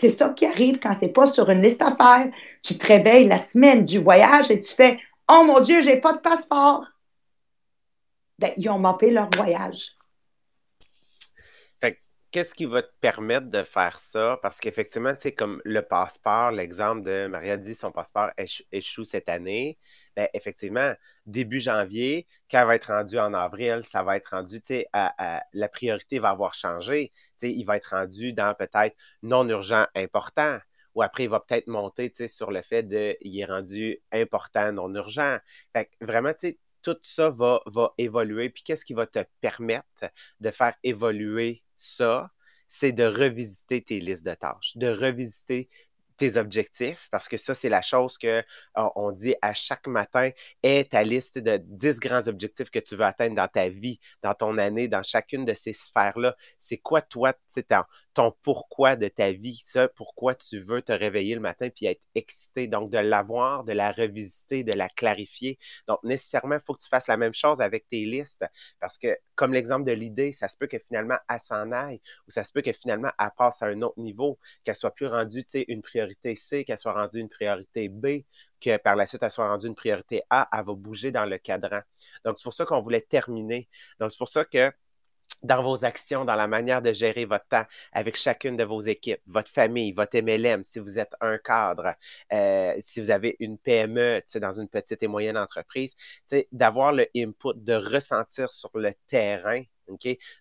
C'est 0.00 0.10
ça 0.10 0.28
qui 0.30 0.46
arrive 0.46 0.78
quand 0.78 0.94
c'est 0.98 1.08
pas 1.08 1.26
sur 1.26 1.50
une 1.50 1.60
liste 1.60 1.82
à 1.82 1.94
faire. 1.94 2.32
Tu 2.62 2.78
te 2.78 2.86
réveilles 2.86 3.26
la 3.26 3.38
semaine 3.38 3.84
du 3.84 3.98
voyage 3.98 4.50
et 4.50 4.60
tu 4.60 4.72
fais 4.72 5.00
Oh 5.28 5.42
mon 5.44 5.60
Dieu, 5.60 5.82
j'ai 5.82 6.00
pas 6.00 6.12
de 6.12 6.20
passeport. 6.20 6.84
Ben, 8.38 8.52
ils 8.56 8.68
ont 8.70 8.78
mappé 8.78 9.10
leur 9.10 9.28
voyage. 9.30 9.96
qu'est-ce 12.30 12.54
qui 12.54 12.66
va 12.66 12.82
te 12.82 12.94
permettre 13.00 13.48
de 13.48 13.62
faire 13.62 13.98
ça? 13.98 14.38
Parce 14.42 14.60
qu'effectivement, 14.60 15.14
tu 15.14 15.22
sais, 15.22 15.32
comme 15.32 15.60
le 15.64 15.82
passeport, 15.82 16.52
l'exemple 16.52 17.02
de 17.02 17.26
Maria 17.26 17.56
dit 17.56 17.74
son 17.74 17.90
passeport 17.90 18.30
échoue 18.70 19.04
cette 19.04 19.28
année. 19.28 19.78
Ben, 20.18 20.28
effectivement, 20.34 20.94
début 21.26 21.60
janvier, 21.60 22.26
quand 22.50 22.62
elle 22.62 22.66
va 22.66 22.74
être 22.74 22.92
rendu 22.92 23.20
en 23.20 23.34
avril, 23.34 23.82
ça 23.84 24.02
va 24.02 24.16
être 24.16 24.30
rendu, 24.30 24.60
tu 24.60 24.74
sais, 24.74 24.88
la 24.92 25.68
priorité 25.68 26.18
va 26.18 26.30
avoir 26.30 26.54
changé. 26.54 27.12
Tu 27.14 27.22
sais, 27.36 27.52
il 27.52 27.62
va 27.62 27.76
être 27.76 27.90
rendu 27.90 28.32
dans 28.32 28.52
peut-être 28.56 28.96
non 29.22 29.48
urgent 29.48 29.86
important. 29.94 30.58
Ou 30.96 31.02
après, 31.02 31.22
il 31.22 31.30
va 31.30 31.38
peut-être 31.38 31.68
monter, 31.68 32.12
sur 32.26 32.50
le 32.50 32.62
fait 32.62 32.82
de, 32.82 33.16
il 33.20 33.38
est 33.38 33.44
rendu 33.44 34.00
important, 34.10 34.72
non 34.72 34.92
urgent. 34.92 35.38
Fait 35.72 35.84
que 35.84 36.04
vraiment, 36.04 36.32
tout 36.82 36.98
ça 37.02 37.30
va, 37.30 37.60
va 37.66 37.94
évoluer. 37.96 38.50
Puis 38.50 38.64
qu'est-ce 38.64 38.84
qui 38.84 38.94
va 38.94 39.06
te 39.06 39.20
permettre 39.40 40.10
de 40.40 40.50
faire 40.50 40.74
évoluer 40.82 41.62
ça? 41.76 42.28
C'est 42.66 42.92
de 42.92 43.04
revisiter 43.04 43.82
tes 43.82 44.00
listes 44.00 44.26
de 44.26 44.34
tâches, 44.34 44.76
de 44.76 44.88
revisiter 44.88 45.68
tes 46.18 46.36
objectifs, 46.36 47.08
parce 47.10 47.28
que 47.28 47.36
ça, 47.36 47.54
c'est 47.54 47.68
la 47.68 47.82
chose 47.82 48.18
que 48.18 48.44
on 48.74 49.12
dit 49.12 49.34
à 49.42 49.54
chaque 49.54 49.86
matin, 49.86 50.30
est 50.62 50.90
ta 50.92 51.02
liste 51.02 51.38
de 51.38 51.56
10 51.58 51.98
grands 52.00 52.28
objectifs 52.28 52.70
que 52.70 52.78
tu 52.78 52.96
veux 52.96 53.04
atteindre 53.04 53.36
dans 53.36 53.48
ta 53.48 53.68
vie, 53.68 53.98
dans 54.22 54.34
ton 54.34 54.58
année, 54.58 54.88
dans 54.88 55.02
chacune 55.02 55.44
de 55.44 55.54
ces 55.54 55.72
sphères-là. 55.72 56.36
C'est 56.58 56.78
quoi, 56.78 57.00
toi, 57.02 57.32
ton, 57.68 57.82
ton 58.14 58.32
pourquoi 58.42 58.96
de 58.96 59.08
ta 59.08 59.32
vie, 59.32 59.60
ça, 59.64 59.88
pourquoi 59.88 60.34
tu 60.34 60.58
veux 60.58 60.82
te 60.82 60.92
réveiller 60.92 61.34
le 61.34 61.40
matin 61.40 61.68
puis 61.70 61.86
être 61.86 62.02
excité? 62.14 62.66
Donc, 62.66 62.90
de 62.90 62.98
l'avoir, 62.98 63.64
de 63.64 63.72
la 63.72 63.92
revisiter, 63.92 64.64
de 64.64 64.76
la 64.76 64.88
clarifier. 64.88 65.58
Donc, 65.86 66.02
nécessairement, 66.02 66.56
il 66.56 66.60
faut 66.64 66.74
que 66.74 66.82
tu 66.82 66.88
fasses 66.88 67.08
la 67.08 67.16
même 67.16 67.34
chose 67.34 67.60
avec 67.60 67.88
tes 67.88 68.04
listes, 68.04 68.44
parce 68.80 68.98
que, 68.98 69.16
comme 69.34 69.52
l'exemple 69.52 69.84
de 69.84 69.92
l'idée, 69.92 70.32
ça 70.32 70.48
se 70.48 70.56
peut 70.56 70.66
que 70.66 70.78
finalement, 70.78 71.18
elle 71.28 71.40
s'en 71.40 71.70
aille, 71.72 72.00
ou 72.26 72.30
ça 72.30 72.44
se 72.44 72.52
peut 72.52 72.62
que 72.62 72.72
finalement, 72.72 73.10
elle 73.18 73.30
passe 73.36 73.62
à 73.62 73.66
un 73.66 73.82
autre 73.82 74.00
niveau, 74.00 74.38
qu'elle 74.64 74.74
soit 74.74 74.94
plus 74.94 75.06
rendue, 75.06 75.44
tu 75.44 75.50
sais, 75.50 75.64
une 75.68 75.82
priorité 75.82 76.07
C, 76.34 76.64
qu'elle 76.64 76.78
soit 76.78 76.92
rendue 76.92 77.20
une 77.20 77.28
priorité 77.28 77.88
B, 77.88 78.22
que 78.60 78.76
par 78.78 78.96
la 78.96 79.06
suite, 79.06 79.22
elle 79.22 79.30
soit 79.30 79.48
rendue 79.48 79.66
une 79.66 79.74
priorité 79.74 80.22
A, 80.30 80.48
elle 80.52 80.64
va 80.64 80.74
bouger 80.74 81.12
dans 81.12 81.24
le 81.24 81.38
cadran. 81.38 81.80
Donc, 82.24 82.38
c'est 82.38 82.44
pour 82.44 82.54
ça 82.54 82.64
qu'on 82.64 82.82
voulait 82.82 83.00
terminer. 83.00 83.68
Donc, 84.00 84.10
c'est 84.10 84.18
pour 84.18 84.28
ça 84.28 84.44
que 84.44 84.72
dans 85.42 85.62
vos 85.62 85.84
actions, 85.84 86.24
dans 86.24 86.34
la 86.34 86.48
manière 86.48 86.82
de 86.82 86.92
gérer 86.92 87.24
votre 87.24 87.46
temps 87.46 87.64
avec 87.92 88.16
chacune 88.16 88.56
de 88.56 88.64
vos 88.64 88.80
équipes, 88.80 89.20
votre 89.26 89.50
famille, 89.50 89.92
votre 89.92 90.16
MLM, 90.20 90.64
si 90.64 90.78
vous 90.78 90.98
êtes 90.98 91.14
un 91.20 91.38
cadre, 91.38 91.94
euh, 92.32 92.74
si 92.80 93.00
vous 93.00 93.10
avez 93.10 93.36
une 93.40 93.58
PME 93.58 94.22
dans 94.36 94.60
une 94.60 94.68
petite 94.68 95.02
et 95.02 95.08
moyenne 95.08 95.38
entreprise, 95.38 95.94
d'avoir 96.52 96.92
le 96.92 97.06
input, 97.16 97.54
de 97.56 97.74
ressentir 97.74 98.52
sur 98.52 98.70
le 98.74 98.92
terrain 99.06 99.62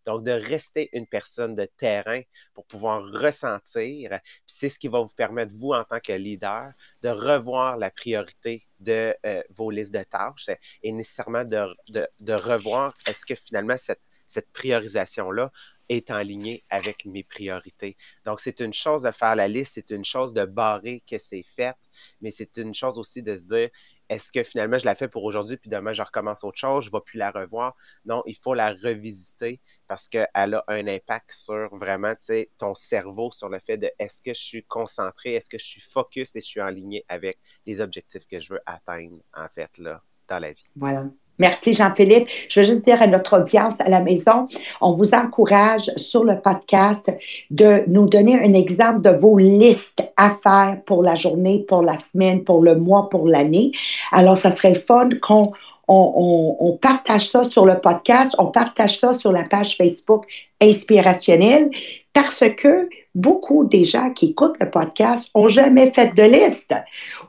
donc, 0.05 0.23
de 0.23 0.31
rester 0.31 0.89
une 0.93 1.07
personne 1.07 1.55
de 1.55 1.65
terrain 1.65 2.21
pour 2.53 2.65
pouvoir 2.65 3.03
ressentir. 3.03 4.19
c'est 4.45 4.69
ce 4.69 4.79
qui 4.79 4.87
va 4.87 4.99
vous 5.01 5.13
permettre, 5.15 5.53
vous, 5.55 5.73
en 5.73 5.83
tant 5.83 5.99
que 5.99 6.13
leader, 6.13 6.71
de 7.01 7.09
revoir 7.09 7.77
la 7.77 7.89
priorité 7.91 8.67
de 8.79 9.15
euh, 9.25 9.41
vos 9.49 9.71
listes 9.71 9.93
de 9.93 10.03
tâches 10.03 10.49
et 10.83 10.91
nécessairement 10.91 11.45
de, 11.45 12.43
revoir 12.43 12.95
est-ce 13.07 13.25
que 13.25 13.35
finalement 13.35 13.77
cette, 13.77 14.01
cette 14.25 14.51
priorisation-là 14.51 15.51
est 15.89 16.11
en 16.11 16.19
ligne 16.19 16.59
avec 16.69 17.05
mes 17.05 17.23
priorités. 17.23 17.95
Donc, 18.25 18.39
c'est 18.41 18.59
une 18.59 18.73
chose 18.73 19.03
de 19.03 19.11
faire 19.11 19.35
la 19.35 19.47
liste, 19.47 19.73
c'est 19.75 19.91
une 19.91 20.03
chose 20.03 20.33
de 20.33 20.45
barrer 20.45 21.01
que 21.09 21.17
c'est 21.17 21.43
fait, 21.43 21.75
mais 22.21 22.31
c'est 22.31 22.57
une 22.57 22.73
chose 22.73 22.99
aussi 22.99 23.23
de 23.23 23.37
se 23.37 23.47
dire, 23.47 23.69
est-ce 24.09 24.31
que 24.31 24.43
finalement 24.43 24.77
je 24.77 24.85
la 24.85 24.95
fais 24.95 25.07
pour 25.07 25.23
aujourd'hui, 25.23 25.57
puis 25.57 25.69
demain 25.69 25.93
je 25.93 26.01
recommence 26.01 26.43
autre 26.43 26.57
chose, 26.57 26.85
je 26.85 26.89
ne 26.89 26.93
vais 26.93 27.01
plus 27.05 27.17
la 27.17 27.31
revoir? 27.31 27.75
Non, 28.05 28.23
il 28.25 28.35
faut 28.35 28.53
la 28.53 28.71
revisiter 28.71 29.61
parce 29.87 30.09
qu'elle 30.09 30.27
a 30.33 30.63
un 30.67 30.87
impact 30.87 31.31
sur 31.31 31.75
vraiment 31.75 32.13
ton 32.57 32.73
cerveau, 32.73 33.31
sur 33.31 33.49
le 33.49 33.59
fait 33.59 33.77
de 33.77 33.89
est-ce 33.99 34.21
que 34.21 34.33
je 34.33 34.41
suis 34.41 34.63
concentré, 34.63 35.33
est-ce 35.33 35.49
que 35.49 35.57
je 35.57 35.65
suis 35.65 35.81
focus 35.81 36.35
et 36.35 36.41
je 36.41 36.45
suis 36.45 36.61
en 36.61 36.69
ligne 36.69 37.01
avec 37.07 37.39
les 37.65 37.81
objectifs 37.81 38.27
que 38.27 38.39
je 38.39 38.53
veux 38.53 38.61
atteindre, 38.65 39.17
en 39.33 39.47
fait, 39.47 39.77
là, 39.77 40.01
dans 40.27 40.39
la 40.39 40.51
vie. 40.51 40.65
Voilà. 40.75 41.05
Merci 41.39 41.73
Jean-Philippe. 41.73 42.27
Je 42.49 42.59
veux 42.59 42.65
juste 42.65 42.85
dire 42.85 43.01
à 43.01 43.07
notre 43.07 43.39
audience 43.39 43.75
à 43.79 43.89
la 43.89 44.01
maison, 44.01 44.47
on 44.81 44.93
vous 44.93 45.13
encourage 45.13 45.91
sur 45.95 46.23
le 46.23 46.39
podcast 46.39 47.11
de 47.51 47.83
nous 47.87 48.07
donner 48.07 48.39
un 48.39 48.53
exemple 48.53 49.01
de 49.01 49.11
vos 49.11 49.37
listes 49.37 50.03
à 50.17 50.35
faire 50.43 50.81
pour 50.85 51.03
la 51.03 51.15
journée, 51.15 51.65
pour 51.67 51.83
la 51.83 51.97
semaine, 51.97 52.43
pour 52.43 52.63
le 52.63 52.75
mois, 52.75 53.09
pour 53.09 53.27
l'année. 53.27 53.71
Alors, 54.11 54.37
ça 54.37 54.51
serait 54.51 54.75
fun 54.75 55.09
qu'on 55.21 55.51
on, 55.87 56.77
partage 56.81 57.29
ça 57.29 57.43
sur 57.43 57.65
le 57.65 57.79
podcast, 57.79 58.35
on 58.37 58.47
partage 58.47 58.97
ça 58.97 59.13
sur 59.13 59.31
la 59.31 59.43
page 59.43 59.77
Facebook 59.77 60.25
inspirationnelle 60.61 61.69
parce 62.17 62.43
que 62.57 62.89
beaucoup 63.13 63.65
des 63.65 63.85
gens 63.85 64.09
qui 64.11 64.31
écoutent 64.31 64.55
le 64.59 64.71
podcast 64.71 65.29
ont 65.35 65.47
jamais 65.47 65.91
fait 65.91 66.15
de 66.15 66.23
liste. 66.23 66.73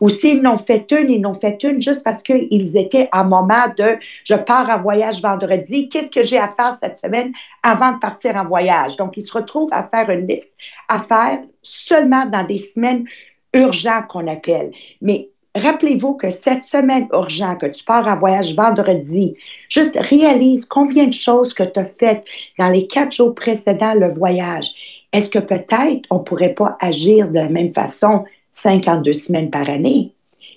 Ou 0.01 0.09
s'ils 0.09 0.41
n'ont 0.41 0.57
fait 0.57 0.91
une, 0.93 1.11
ils 1.11 1.21
n'ont 1.21 1.35
fait 1.35 1.63
une 1.63 1.79
juste 1.79 2.03
parce 2.03 2.23
qu'ils 2.23 2.75
étaient 2.75 3.07
à 3.13 3.21
un 3.21 3.25
moment 3.25 3.67
de 3.77 3.99
je 4.25 4.35
pars 4.35 4.71
en 4.71 4.81
voyage 4.81 5.21
vendredi, 5.21 5.91
qu'est-ce 5.91 6.11
que 6.11 6.23
j'ai 6.23 6.39
à 6.39 6.51
faire 6.51 6.75
cette 6.81 6.97
semaine 6.97 7.33
avant 7.63 7.93
de 7.93 7.99
partir 7.99 8.35
en 8.37 8.45
voyage? 8.45 8.97
Donc, 8.97 9.19
ils 9.19 9.23
se 9.23 9.33
retrouvent 9.35 9.73
à 9.73 9.87
faire 9.87 10.09
une 10.09 10.27
liste 10.27 10.55
à 10.89 11.01
faire 11.01 11.41
seulement 11.61 12.25
dans 12.25 12.47
des 12.47 12.57
semaines 12.57 13.05
urgentes 13.53 14.07
qu'on 14.07 14.27
appelle. 14.27 14.71
Mais 15.03 15.29
Rappelez-vous 15.59 16.15
que 16.15 16.31
cette 16.31 16.65
semaine 16.65 17.09
urgente, 17.13 17.61
que 17.61 17.67
tu 17.67 17.83
pars 17.83 18.07
en 18.07 18.17
voyage 18.17 18.55
vendredi, 18.55 19.35
juste 19.69 19.99
réalise 20.01 20.67
combien 20.67 21.07
de 21.07 21.13
choses 21.13 21.53
que 21.53 21.65
tu 21.65 21.81
as 21.81 21.85
faites 21.85 22.25
dans 22.59 22.71
les 22.71 22.87
quatre 22.87 23.13
jours 23.13 23.35
précédents 23.35 23.95
le 23.95 24.09
voyage. 24.09 24.71
Est-ce 25.13 25.31
que 25.31 25.39
peut-être 25.39 26.03
on 26.11 26.19
ne 26.19 26.23
pourrait 26.23 26.55
pas 26.55 26.77
agir 26.81 27.29
de 27.29 27.35
la 27.35 27.49
même 27.49 27.73
façon 27.73 28.25
52 28.53 29.13
semaines 29.13 29.51
par 29.51 29.69
année? 29.69 30.13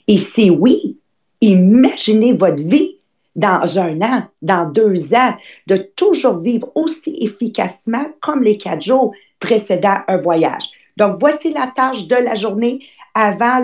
Et 0.07 0.17
si 0.17 0.49
oui, 0.51 0.97
imaginez 1.41 2.33
votre 2.33 2.63
vie 2.63 2.97
dans 3.35 3.79
un 3.79 4.01
an, 4.01 4.23
dans 4.41 4.69
deux 4.69 5.13
ans, 5.15 5.33
de 5.67 5.77
toujours 5.77 6.37
vivre 6.37 6.69
aussi 6.75 7.17
efficacement 7.21 8.05
comme 8.19 8.43
les 8.43 8.57
quatre 8.57 8.81
jours 8.81 9.13
précédant 9.39 9.97
un 10.07 10.17
voyage. 10.17 10.69
Donc, 10.97 11.17
voici 11.19 11.51
la 11.51 11.67
tâche 11.67 12.07
de 12.07 12.15
la 12.15 12.35
journée 12.35 12.81
avant 13.13 13.59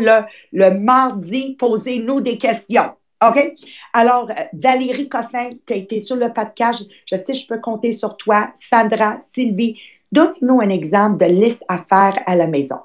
le, 0.52 0.70
mardi. 0.80 1.56
Posez-nous 1.58 2.22
des 2.22 2.38
questions. 2.38 2.92
OK? 3.26 3.54
Alors, 3.94 4.30
euh, 4.30 4.44
Valérie 4.54 5.10
Coffin, 5.10 5.50
tu 5.66 5.74
as 5.74 5.78
été 5.78 6.00
sur 6.00 6.16
le 6.16 6.32
podcast. 6.32 6.88
Je 7.06 7.18
sais, 7.18 7.34
je 7.34 7.48
peux 7.48 7.60
compter 7.60 7.92
sur 7.92 8.16
toi. 8.16 8.54
Sandra, 8.60 9.22
Sylvie, 9.34 9.80
donne-nous 10.12 10.62
un 10.62 10.70
exemple 10.70 11.26
de 11.26 11.32
liste 11.32 11.64
à 11.68 11.80
faire 11.80 12.22
à 12.26 12.36
la 12.36 12.48
maison. 12.48 12.78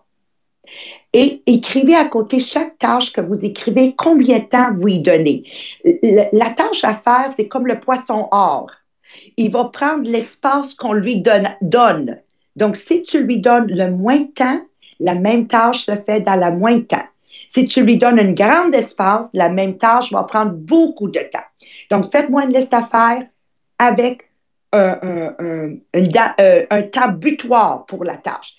Et 1.13 1.43
écrivez 1.47 1.95
à 1.95 2.07
côté 2.07 2.39
chaque 2.39 2.79
tâche 2.79 3.13
que 3.13 3.21
vous 3.21 3.45
écrivez, 3.45 3.95
combien 3.97 4.39
de 4.39 4.45
temps 4.45 4.73
vous 4.73 4.89
y 4.89 5.01
donnez. 5.01 5.45
La 6.33 6.51
tâche 6.51 6.85
à 6.85 6.95
faire, 6.95 7.31
c'est 7.37 7.49
comme 7.49 7.67
le 7.67 7.81
poisson 7.81 8.29
or. 8.31 8.71
Il 9.37 9.51
va 9.51 9.65
prendre 9.65 10.09
l'espace 10.09 10.75
qu'on 10.75 10.95
lui 10.95 11.21
donne. 11.21 12.19
Donc, 12.57 12.77
si 12.77 13.03
tu 13.03 13.23
lui 13.23 13.41
donnes 13.41 13.71
le 13.71 13.91
moins 13.91 14.21
de 14.21 14.33
temps, 14.33 14.61
la 15.03 15.15
même 15.15 15.47
tâche 15.47 15.85
se 15.85 15.95
fait 15.95 16.21
dans 16.21 16.35
la 16.35 16.51
moins 16.51 16.77
de 16.77 16.83
temps. 16.83 17.07
Si 17.51 17.67
tu 17.67 17.83
lui 17.83 17.99
donnes 17.99 18.19
un 18.19 18.33
grand 18.33 18.71
espace, 18.73 19.29
la 19.35 19.49
même 19.49 19.77
tâche 19.77 20.13
va 20.13 20.23
prendre 20.23 20.53
beaucoup 20.53 21.11
de 21.11 21.21
temps. 21.33 21.39
Donc, 21.91 22.11
faites-moi 22.11 22.45
une 22.45 22.55
liste 22.55 22.73
à 22.73 22.83
faire 22.83 23.27
avec 23.79 24.23
un, 24.73 24.99
un, 25.03 25.77
un, 25.95 26.65
un 26.71 26.83
temps 26.83 27.13
butoir 27.13 27.85
pour 27.87 28.05
la 28.05 28.17
tâche 28.17 28.57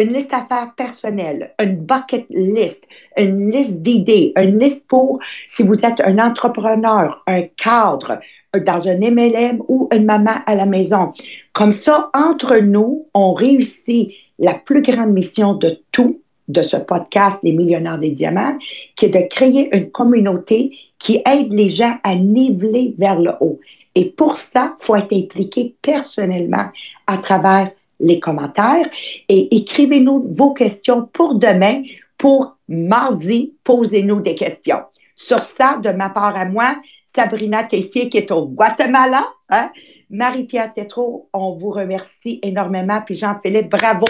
une 0.00 0.12
liste 0.12 0.32
à 0.32 0.44
faire 0.44 0.74
personnelle, 0.76 1.54
une 1.58 1.76
bucket 1.76 2.26
list, 2.30 2.84
une 3.16 3.50
liste 3.50 3.82
d'idées, 3.82 4.32
une 4.36 4.58
liste 4.58 4.86
pour 4.86 5.18
si 5.46 5.62
vous 5.62 5.74
êtes 5.84 6.00
un 6.00 6.18
entrepreneur, 6.18 7.22
un 7.26 7.42
cadre 7.42 8.20
dans 8.54 8.88
un 8.88 8.98
MLM 8.98 9.62
ou 9.68 9.88
une 9.92 10.04
maman 10.04 10.36
à 10.46 10.54
la 10.54 10.66
maison. 10.66 11.12
Comme 11.52 11.70
ça, 11.70 12.10
entre 12.14 12.58
nous, 12.58 13.08
on 13.14 13.34
réussit 13.34 14.12
la 14.38 14.54
plus 14.54 14.82
grande 14.82 15.12
mission 15.12 15.54
de 15.54 15.80
tout 15.92 16.20
de 16.48 16.62
ce 16.62 16.76
podcast 16.76 17.40
Les 17.42 17.52
millionnaires 17.52 17.98
des 17.98 18.10
diamants, 18.10 18.56
qui 18.96 19.06
est 19.06 19.10
de 19.10 19.28
créer 19.28 19.74
une 19.76 19.90
communauté 19.90 20.76
qui 20.98 21.22
aide 21.26 21.52
les 21.52 21.68
gens 21.68 21.96
à 22.02 22.14
niveler 22.14 22.94
vers 22.98 23.20
le 23.20 23.32
haut. 23.40 23.60
Et 23.94 24.06
pour 24.06 24.36
ça, 24.36 24.74
il 24.80 24.84
faut 24.84 24.96
être 24.96 25.12
impliqué 25.12 25.74
personnellement 25.82 26.66
à 27.06 27.18
travers 27.18 27.70
les 28.00 28.20
commentaires 28.20 28.88
et 29.28 29.56
écrivez-nous 29.56 30.28
vos 30.30 30.52
questions 30.54 31.08
pour 31.12 31.34
demain. 31.34 31.82
Pour 32.16 32.56
mardi, 32.68 33.54
posez-nous 33.62 34.20
des 34.20 34.34
questions. 34.34 34.80
Sur 35.14 35.44
ça, 35.44 35.78
de 35.82 35.90
ma 35.90 36.08
part 36.08 36.36
à 36.36 36.44
moi, 36.44 36.76
Sabrina 37.14 37.64
Tessier 37.64 38.08
qui 38.08 38.18
est 38.18 38.30
au 38.30 38.46
Guatemala, 38.46 39.24
hein? 39.50 39.70
Marie-Pierre 40.10 40.72
Tétrault, 40.72 41.28
on 41.32 41.52
vous 41.52 41.70
remercie 41.70 42.40
énormément. 42.42 43.02
Puis 43.04 43.14
Jean-Philippe, 43.14 43.70
bravo. 43.70 44.06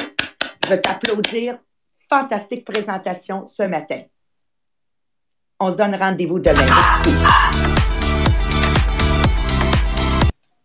Je 0.69 0.75
veux 0.75 0.81
t'applaudir. 0.83 1.59
Fantastique 2.11 2.65
présentation 2.65 3.47
ce 3.47 3.63
matin. 3.63 4.03
On 5.59 5.71
se 5.71 5.79
donne 5.79 5.95
rendez-vous 5.95 6.39
demain. 6.39 7.58